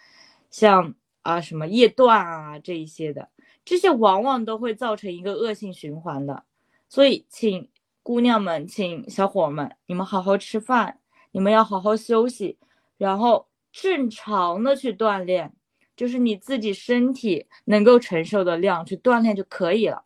[0.51, 3.31] 像啊什么夜断啊这一些的，
[3.65, 6.45] 这些往往都会造成一个恶性循环的。
[6.89, 7.69] 所以，请
[8.03, 11.01] 姑娘们，请小伙们，你们好好吃饭，
[11.33, 12.59] 你们要好好休息，
[12.97, 15.53] 然后正常的去锻炼，
[15.97, 20.05] 就是你自己身体能够承受的量去锻炼就可以了。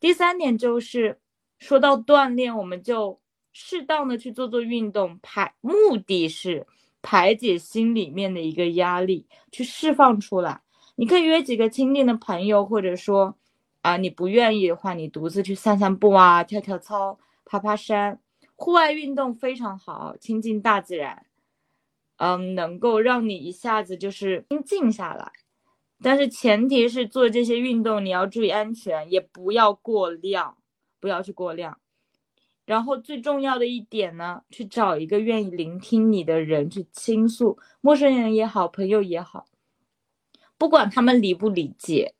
[0.00, 1.20] 第三点就是。
[1.58, 3.20] 说到锻炼，我们就
[3.52, 6.66] 适当的去做做运动，排目的是
[7.02, 10.60] 排解心里面的一个压力，去释放出来。
[10.96, 13.36] 你可以约几个亲近的朋友，或者说，
[13.82, 18.20] 啊，你不愿意的话，你独自去散散步啊，跳跳操，爬爬山，
[18.54, 21.26] 户外运动非常好，亲近大自然，
[22.16, 25.32] 嗯，能够让你一下子就是心静下来。
[26.02, 30.56] 但是前提是做这些运动，你要注意安全，也不要过量。
[31.00, 31.78] 不要去过量，
[32.64, 39.46] 然后最重要的一点呢，去找一个愿意聆听你的人去倾诉，陌生人也好，朋友也好，
[40.58, 42.14] 不管他们理不理解，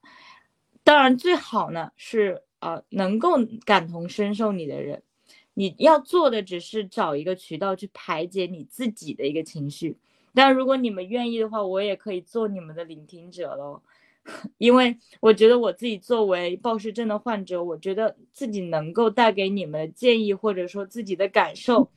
[0.85, 5.03] 当然最好呢是呃能够感同身受你的人，
[5.55, 9.97] 你要做的只是找一个渠道去排解你自己的一个情绪，
[10.35, 13.83] 但如果你们愿意的话，我也可以做你们的聆听者喽。
[14.59, 21.91] 因为我觉得我自己作为暴食症的患者，我觉得自己能够带给你们的建议或者说自己的感受，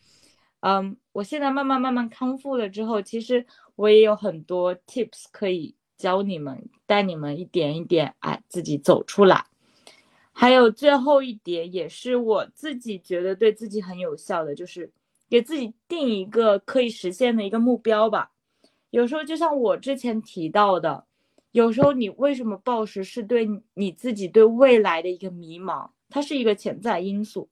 [0.59, 9.45] 嗯，我现在慢慢慢慢康复了之后，其实我也有很多 tips 可以教你们，带你们一点一点哎自己走出来。
[10.31, 14.91] 还有最后一点，也是我自己觉得对自己很有效的，就是
[15.29, 18.31] 给自己定一个可以实现的一个目标吧。
[18.91, 21.08] 有时候就像我之前提到的。
[21.51, 27.49] 有时候你为什么暴食，是对你自己对未来的一个迷茫，它是一个潜在因素，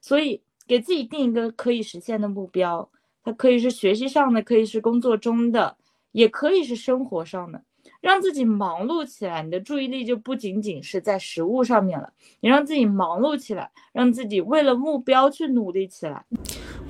[0.00, 2.88] 所以给自己定一个可以实现的目标，
[3.24, 5.76] 它可以是学习上的，可以是工作中的，
[6.12, 7.62] 也可以是生活上的。
[8.00, 12.12] 让自己忙碌起来，你的注意力就不仅仅是在食物上面了。
[12.40, 16.24] 你让自己忙碌起来，让自己为了目标去努力起来。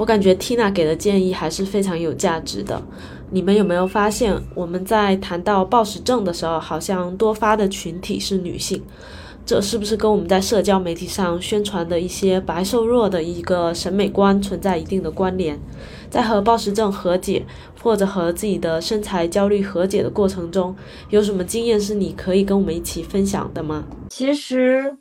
[0.01, 2.83] 我感觉 Tina 给的建议还是非常有价值的。
[3.31, 8.83] 你们有没有发现，我们在谈到暴食症的时候，好像多发的群体是女性？
[9.45, 15.61] 这是不是跟我们在社交媒体上宣传的一些白瘦弱的一个审美观存在一定的关联？
[16.09, 17.45] 在和暴食症和解，
[17.83, 20.75] 或者和自己的身材焦虑和解的过程中，
[21.11, 23.85] 有什么经验是你可以跟我们一起分享的吗？
[24.09, 24.97] 其实，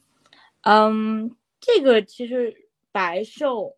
[0.64, 1.32] 嗯，
[1.62, 2.54] 这个其实
[2.91, 3.76] 白瘦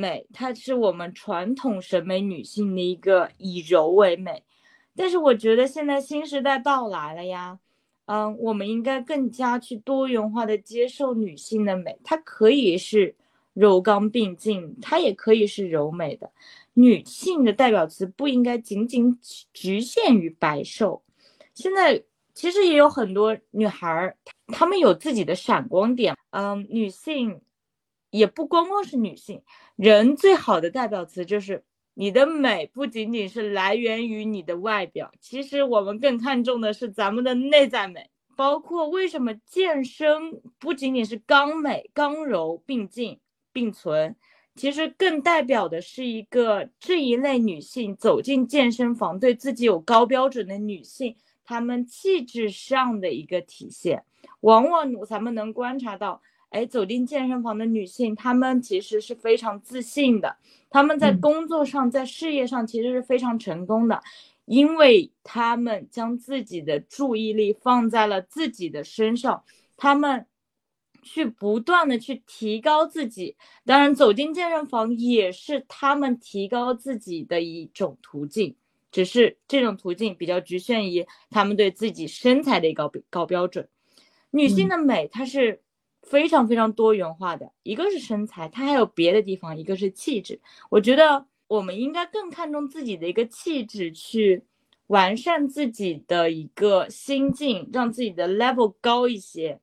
[0.00, 4.42] 美，它是我们传统审美女性的一个以柔为美，
[4.96, 7.58] 但是我觉得现在新时代到来了呀，
[8.06, 13.14] 嗯，我们应该更加去多元化的接受女性的美，它可以是。
[13.52, 16.30] 柔刚并进，它也可以是柔美的。
[16.74, 19.18] 女性的代表词不应该仅仅
[19.52, 21.02] 局限于白瘦。
[21.52, 22.00] 现在
[22.32, 26.16] 其实也有很多女孩儿，她们有自己的闪光点。
[26.30, 27.40] 嗯，女性
[28.10, 29.42] 也不光光是女性，
[29.76, 38.10] 人最好的代表词就是你的美不仅仅是来源于你的外表，其实我们更看重的是咱们的内在美。
[38.36, 43.18] 包括为什么健身不仅仅是刚美、刚柔并进。
[43.52, 44.14] 并存，
[44.54, 54.04] 其实更代表的是一个这一类女性走进健身房，对自己有高标准的女性，她们气质上的一个体现。
[54.42, 60.36] 往往咱们能观察到，哎，走进健身房的女性，她们其实是非常自信的，
[60.68, 64.00] 她们在工作上、在事业上其实是非常成功的，
[64.44, 69.42] 因为她们将自己的注意力放在了自己的身上，
[69.76, 70.26] 她们。
[71.02, 73.34] 去不断的去提高自己，
[73.64, 78.54] 当然走进健身房也是他们提高自己的一种途径，
[78.92, 83.66] 只是这种途径比较局限于他们对自己身材的一个高高标准。
[84.30, 85.62] 女性的美，它是
[86.02, 90.40] 非常非常多元化的，一个是身材，它还有别的地方，一个是气质。
[90.70, 94.44] 我觉得我们应该更看重自己的一个气质，去
[94.88, 99.60] 完善自己的一个心境，让自己的 level 高一些，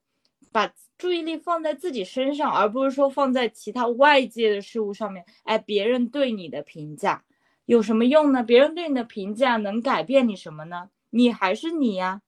[0.51, 0.73] 把。
[0.97, 5.23] 注意力放在自己身上，而不是说放在其他外界的事物上面。
[5.43, 7.23] 哎，别人对你的评价
[7.67, 8.41] 有什么用呢？
[8.41, 10.89] 别人对你的评价能改变你什么呢？
[11.11, 12.23] 你还是你呀，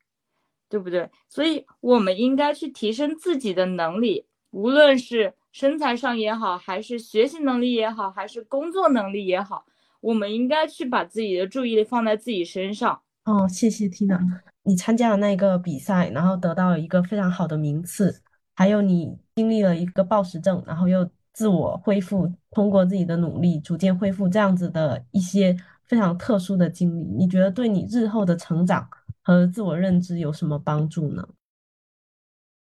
[0.70, 1.10] 对不对？
[1.28, 9.66] 所以，我们应该去提升自己的能力，无论是身材上也好，还是学习能力也好，还是工作能力也好，
[10.00, 13.02] 我们应该去把自己的注意力放在自己身上。
[13.26, 14.20] 哦，谢谢 Tina，
[14.64, 18.22] 你参加了那个比赛，然后得到了一个非常好的名次。
[18.56, 25.56] 还有你经历了一个暴食症，然后又自我恢复，通过自己的努力逐渐恢复，这样子的一些
[25.86, 28.88] 非常特殊的经历，你觉得对你日后的成长
[29.30, 31.30] 和自我认知有什么帮助呢？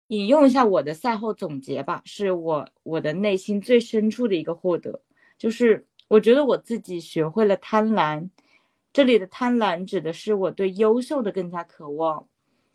[0.08, 5.00] 引用一下我的赛后总结吧，是我我的内心最深处的一个获得，
[5.38, 8.28] 就是我觉得我自己学会了贪婪。
[8.92, 12.26] 这里的贪婪指的是我对优秀的更加渴望，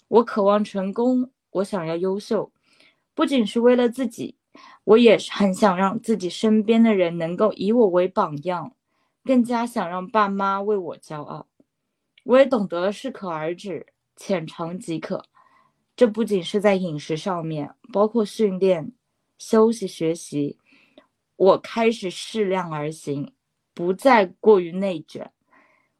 [0.08, 2.50] 我渴望成功，我想要优秀。
[3.14, 4.38] 不仅是为了自己，
[4.86, 8.74] 我也很想让自己身边的人能够以我为榜样，
[9.26, 11.46] 更加想让爸妈为我骄傲。
[12.24, 15.26] 我也懂得了适可而止，浅尝即可。
[15.96, 18.92] 这不仅是在饮食上面，包括训练、
[19.38, 20.58] 休息、学习，
[21.36, 23.34] 我开始适量而行，
[23.74, 25.32] 不再过于内卷。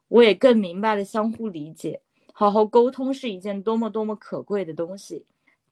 [0.08, 2.02] 我也更明白了相互理解、
[2.32, 5.24] 好好沟通是一件多么多么可贵的东西。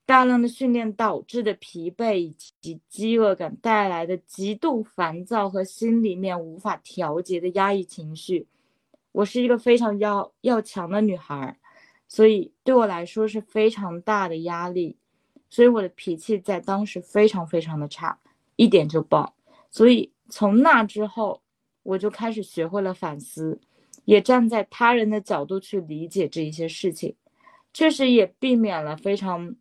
[0.07, 8.49] 大量的训练导致的疲惫以及饥饿感带来的极度烦躁和心里面无法调节的压抑情绪，
[9.13, 11.59] 我是一个非常要要强的女孩，
[12.09, 14.97] 所以对我来说是非常大的压力，
[15.49, 18.19] 所以我的脾气在当时非常非常的差，
[18.57, 19.35] 一点就爆。
[19.71, 21.43] 所以从那之后，
[21.83, 23.61] 我就开始学会了反思，
[24.05, 27.15] 也站在他人的角度去理解这一些事情，
[27.73, 29.57] 确实也避免了非常。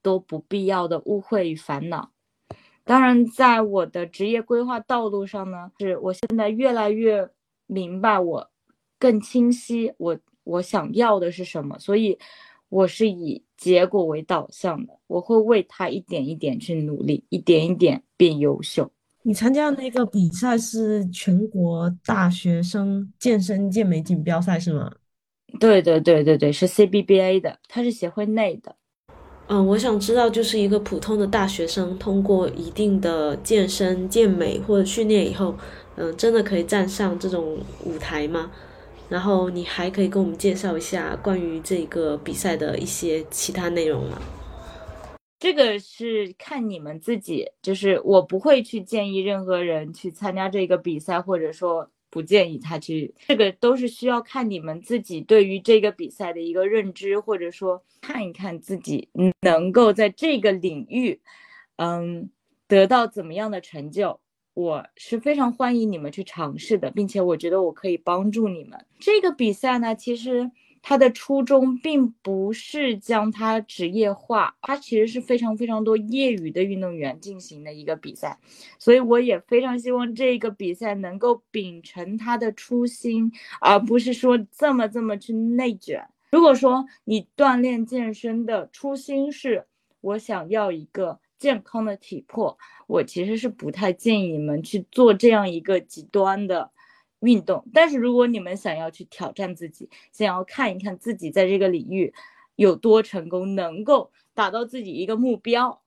[0.00, 2.12] 多不必要的误会与烦恼。
[2.84, 7.28] 当然，在我的职业规划道路上呢，是我现在越来越
[7.66, 8.48] 明白，我
[8.98, 11.78] 更清晰，我我想要的是什么。
[11.78, 12.18] 所以，
[12.68, 18.90] 我是以结果为导向的，我会为他一点一点去努力，一点一点变优秀。
[19.22, 24.90] 你参加那个比赛是全国大学生健身健美锦标赛是吗？
[25.58, 28.76] 对对对对对，是 CBBA 的，它是协会内的。
[29.48, 35.54] 嗯，我想知道，就是一个普通的大学生，通过一定的健身、健美或者训练以后，
[35.96, 38.50] 嗯，真的可以站上这种舞台吗？
[39.08, 44.20] 然后你还可以跟我们介绍一下关于这个比赛的一些其他内容吗？
[45.38, 51.90] 这个是看你们自己，就是我不会去建议任何人去参加这个比赛，或者说。
[52.10, 59.10] 不建议他去，这个都是需要看你们自己对于这个比赛的一个认知，或者说看一看自己
[59.42, 61.20] 能够在这个领域，
[61.76, 62.30] 嗯，
[62.66, 64.18] 得到怎么样的成就。
[64.58, 68.84] 我是非常欢迎你们去尝试的，并且我觉得我可以帮助你们。
[68.98, 70.50] 这个比赛呢，其实。
[70.80, 78.38] 它的初衷并不是将它职业化，它其实是非常非常多业余的运动员进行的一个比赛，
[78.78, 83.30] 所以我也非常希望这个比赛能够秉承他的初心，
[83.60, 86.06] 而不是说这么这么去内卷。
[86.30, 89.66] 如果说你锻炼健身的初心是
[90.00, 96.70] 我想要一个健康的体魄，我其实是不太建议你们去做这样一个极端的。
[97.20, 102.14] 运动，但是如果你们想要去挑战自己，想要看一看自己在这个领域
[102.54, 105.82] 有多成功，能够达到自己一个目标，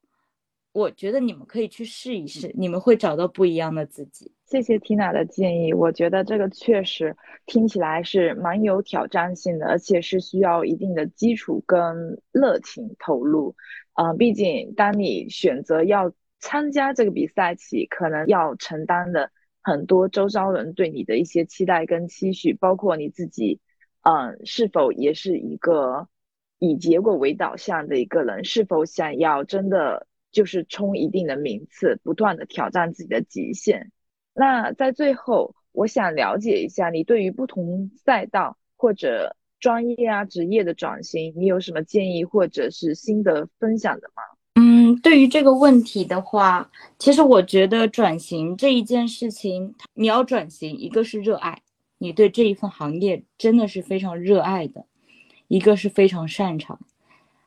[0.74, 4.34] 我觉得你们可以去试一试，你们会找到不一样的自己。
[4.52, 13.56] 谢谢 Tina 的建议，我觉得这个确实听起来是蛮有挑战性的，而且是需要一定的基础跟热情投入。
[13.94, 19.32] 嗯，毕竟当你选择要参加这个比赛起，可能要承担的。
[19.64, 23.62] 很多周遭人对你的一些期待跟期许，包括你自己，
[24.02, 26.10] 嗯，是否也是一个
[26.60, 28.44] 以结果为导向的一个人？
[28.44, 33.94] 是否想要真的就是冲一定的名次，不断的挑战自己的极限？
[34.34, 44.24] 那在最后，我想了解一下你对于不同赛道或者专业啊、职业的转型，你有什么建议或者是心得分享的吗？
[44.56, 46.70] 嗯，对于这个问题的话，
[47.00, 51.62] 其实我觉得转型这一件事情，你要转型，一个是热爱，
[52.00, 54.82] 你对这一份行业真的是非常热爱的；
[55.48, 56.80] 一个是非常擅长，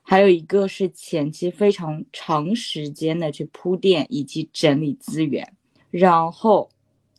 [0.02, 5.52] 还有一个是前期非常长时间的去铺垫以及整理资源，
[5.90, 6.70] 然后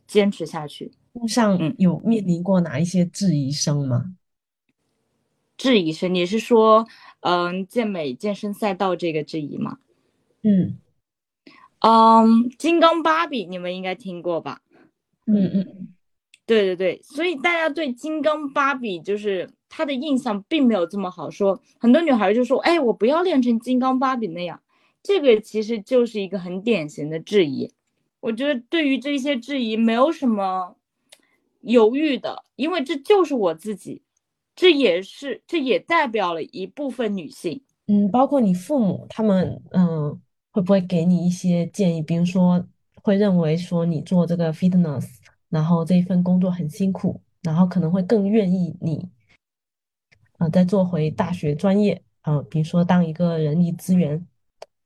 [0.07, 0.91] 坚持下去。
[1.13, 4.15] 路上有面临过哪一些质疑声吗？
[5.57, 6.85] 质疑声，你是说？
[7.21, 9.79] 嗯，健美健身赛道这个质疑吗？
[10.43, 10.77] 嗯，
[11.79, 14.61] 嗯，金刚芭比你们应该听过吧？
[15.25, 15.87] 嗯嗯，
[16.45, 24.61] 对对对，所以大家对金刚芭比就是她的印象并没有这么好，说很多女孩就说，哎，我不要练成金刚芭比那样，
[25.01, 27.71] 这个其实就是一个很典型的质疑。
[28.25, 30.75] 我觉得对于这些质疑没有什么
[31.61, 34.01] 犹豫的，因为这就是我自己。
[34.55, 40.19] 这也是，这也代表了一部分女性，嗯，包括你父母，他们，嗯，
[40.51, 42.01] 会不会给你一些建议？
[42.01, 42.65] 比如说，
[43.03, 45.05] 会认为说你做这个 fitness，
[45.49, 49.07] 然后这一份工作很辛苦，然后可能会更愿意你，
[50.39, 54.25] 啊，再做回大学专业，啊，比如说当一个人力资源，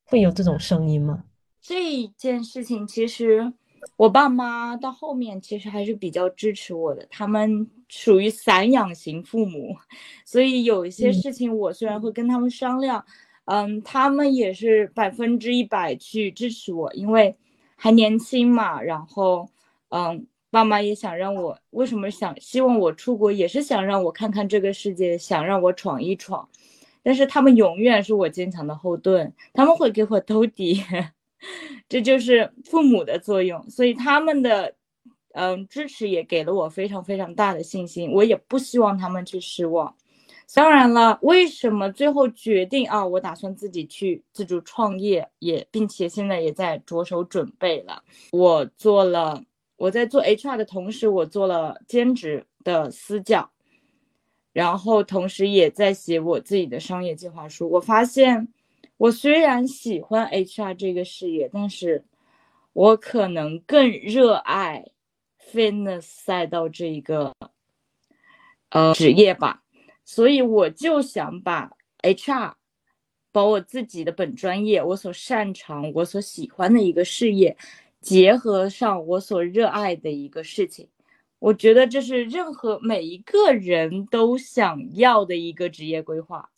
[0.04, 1.24] 会有这种声音吗？
[1.70, 3.54] 这件事情其实。
[3.96, 9.74] 我爸妈到后面其实还是比较支持我的，他们属于散养型父母，
[10.26, 13.06] 所以有一些事情我虽然会跟他们商量，
[13.46, 17.38] 嗯，他们也是百分之一百去支持我，因为
[17.78, 18.82] 还年轻嘛。
[18.82, 19.48] 然后，
[19.90, 26.48] 嗯，爸妈也想让我，为什么想希望我出国，也是想让我看看这个世界，想让我闯一闯。
[27.02, 30.84] 但是他们永远是我坚强的后盾，他们会给我兜底。
[31.88, 34.76] 这就是父母的作用，所以他们的
[35.34, 38.12] 嗯支持也给了我非常非常大的信心。
[38.12, 39.96] 我也不希望他们去失望。
[40.54, 43.06] 当然了，为什么最后决定啊？
[43.06, 48.03] 我打算自己去自主创业，也并且现在也在着手准备了。
[48.32, 49.44] 我做了，
[49.78, 53.49] 我在做 HR 的同时，我做了兼职的私教，
[54.52, 57.70] 然后同时也在写我自己的商业计划书。
[57.70, 58.48] 我发现。
[59.00, 62.04] 我虽然喜欢 HR 这个事业，但是
[62.74, 64.86] 我可能更热爱
[65.40, 67.34] fitness 赛道这一个
[68.72, 69.64] 呃职业吧，
[70.04, 71.72] 所以我就想把
[72.02, 72.56] HR，
[73.32, 77.56] 把我自己的本专业，我所擅长、我所喜欢的一个事业，
[78.02, 80.90] 结合上我所热爱的一个事情，
[81.40, 86.50] 我觉得这是任何每一个人都想要的一个职业规划，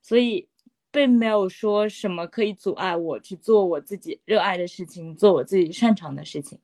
[0.00, 0.48] 所以。
[0.92, 6.60] 并没有说什么可以阻碍我去做我自己热爱的事情，做我自己擅长的事情。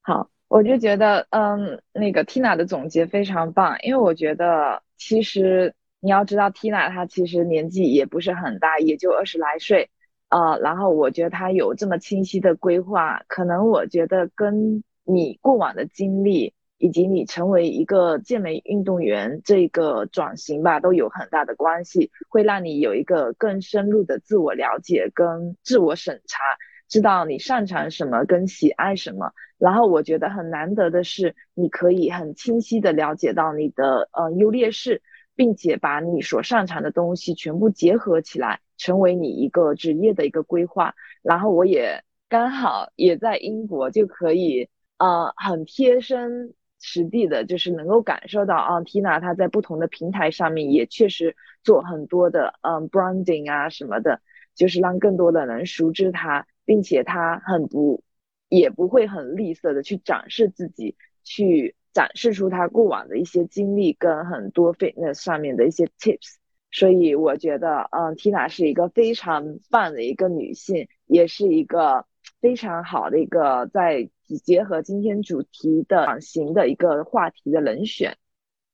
[0.00, 9.90] 好，我就觉得，嗯，那个 Tina 的总结非常棒，因为我觉得其实你要知道，Tina 她其实年纪也不是很大，也就二十来岁，
[10.30, 16.54] 呃，然后我觉得她有这么清晰的规划，可能我觉得跟你过往的经历。
[16.82, 26.42] 以及你成为一个健美运动员这个转型吧，都有很大的关系，会让你有一个更深入的自我了解跟自我审查，
[26.88, 29.32] 知道你擅长什么跟喜爱什么。
[29.58, 35.02] 然后我觉得很难得的是，你可以很清晰的了解到你的呃优劣势，
[35.36, 40.96] 并且把你所擅长的东西全部结合起来，成为你一个职业的一个规划。
[41.22, 44.68] 然后我也刚好也在英国，就可以
[44.98, 46.52] 呃很贴身。
[46.84, 54.20] 实地的，就是能够感受到啊，Tina 她在不同的平台上面也确实做很多的嗯 branding 啊什么的，
[54.56, 58.02] 就是让更多的人熟知她，并且她很不
[58.48, 66.34] 也不会很吝啬的去展示自己，去展示出她过往的一些经历跟很多 fitness 上面的一些 tips。
[66.72, 72.06] 所以我觉得嗯，Tina 是一个非常棒的一个女性，也是一个
[72.40, 74.10] 非常好的一个在。
[74.38, 78.16] 结合今天主题的转型的一个话题的人选，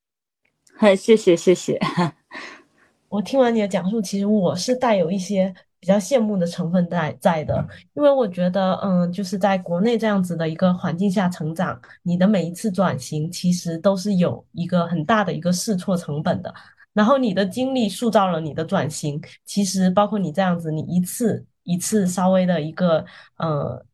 [0.77, 1.79] 嗨，谢谢谢谢。
[3.09, 16.55] 我听完你的讲述，其实我是带有一些比较羡慕的成分在在的，因为我觉得，嗯，就是在国内这样子的一个环境下成长，你的每一次转型其实都是有一个很大的一个试错成本的。
[16.93, 23.05] 然后你的经历塑造了你的转型，其实包括你这样子，你一次一次稍微的一个，
[23.39, 23.85] 呃。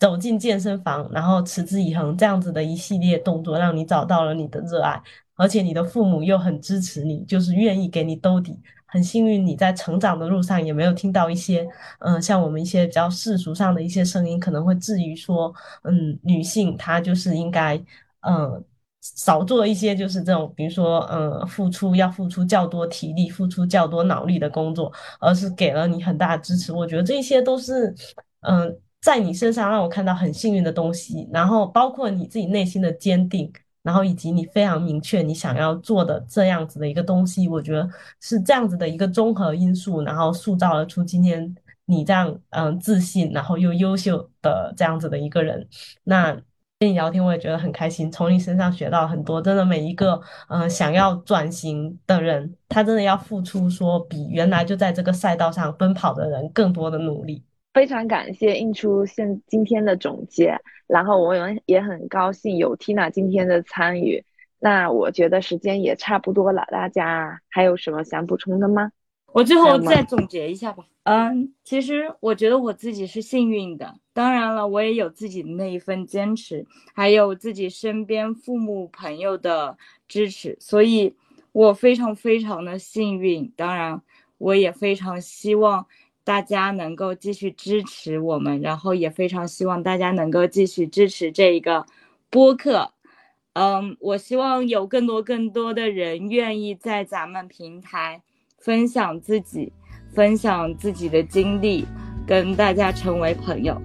[0.00, 5.00] 走进健身房，然后持之以恒这样子的一系列动作，让你找到了你的热爱，
[5.36, 8.58] 而且你的父母又很支持你，就是愿意给你兜底。
[8.86, 11.64] 很幸运你在成长的路上也没有听到一些，
[12.00, 15.54] 嗯，像我们一些比较世俗上的一些声音，可能会质疑说，
[15.84, 17.76] 嗯，女性她就是应该，
[18.22, 18.64] 嗯，
[19.00, 26.72] 少做一些就是这种，比如说，嗯，付出要付出较多体力、付出较多脑力的工作，而是给了你很大的支持。
[26.72, 27.94] 我觉得这些都是，
[28.40, 28.76] 嗯。
[29.00, 33.50] 在你身上让我看到很幸运的东西，然后包括你自己内心的坚定，
[33.82, 37.88] 然后以及你非常明确你想要做的这样子的一个东西，我觉得
[38.20, 41.54] 是这样子的一个综合因素，然后塑造了出今天
[41.86, 45.66] 你这样嗯自信，然后又优秀的这样子的一个人。
[46.04, 46.32] 那
[46.78, 57.42] 跟你聊天我也觉得很开心，从你身上学到很多，真的每一个嗯想要转型的人，他真的要付出说比原来就在这个赛道上奔跑的人更多的努力。
[57.72, 64.24] 非常感谢印出现今天的总结，然后我们也很高兴有 Tina 今天的参与。
[64.58, 68.90] 那我觉得时间也差不多了，大家还有什么想补充的吗？
[69.32, 70.84] 我最后再总结一下吧。
[71.04, 79.78] 嗯，其实我觉得我自己是幸运的，当然了，我也有自己的那一份坚持，还有自己身边父母朋友的
[80.08, 81.14] 支持，所以
[81.52, 83.50] 我非常非常的幸运。
[83.56, 84.02] 当然，
[84.38, 85.86] 我也非常希望。
[86.30, 91.84] 大家能够继续支持我们，然后也非常希望大家能够继续支持这一个
[92.30, 92.92] 播客。
[93.54, 98.22] 嗯，我希望有更多更多的人愿意在咱们平台
[98.58, 99.72] 分享自己，
[100.14, 101.84] 分享自己的经历，
[102.24, 103.76] 跟大家成为朋友。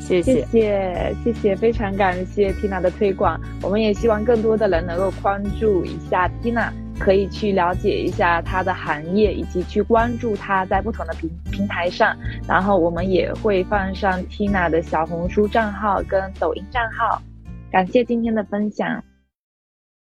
[0.00, 3.40] 谢谢谢谢谢，非常感谢 Tina 的推广。
[3.62, 6.72] 我们也希望更多的人能够关注一下 Tina。
[6.98, 12.16] 可以去了解一下它的行业，以及去关注它在不同的平平台上。
[12.46, 17.22] 然后我们也会放上 Tina 的小红书账号跟抖音账号。
[17.70, 19.02] 感谢今天的分享。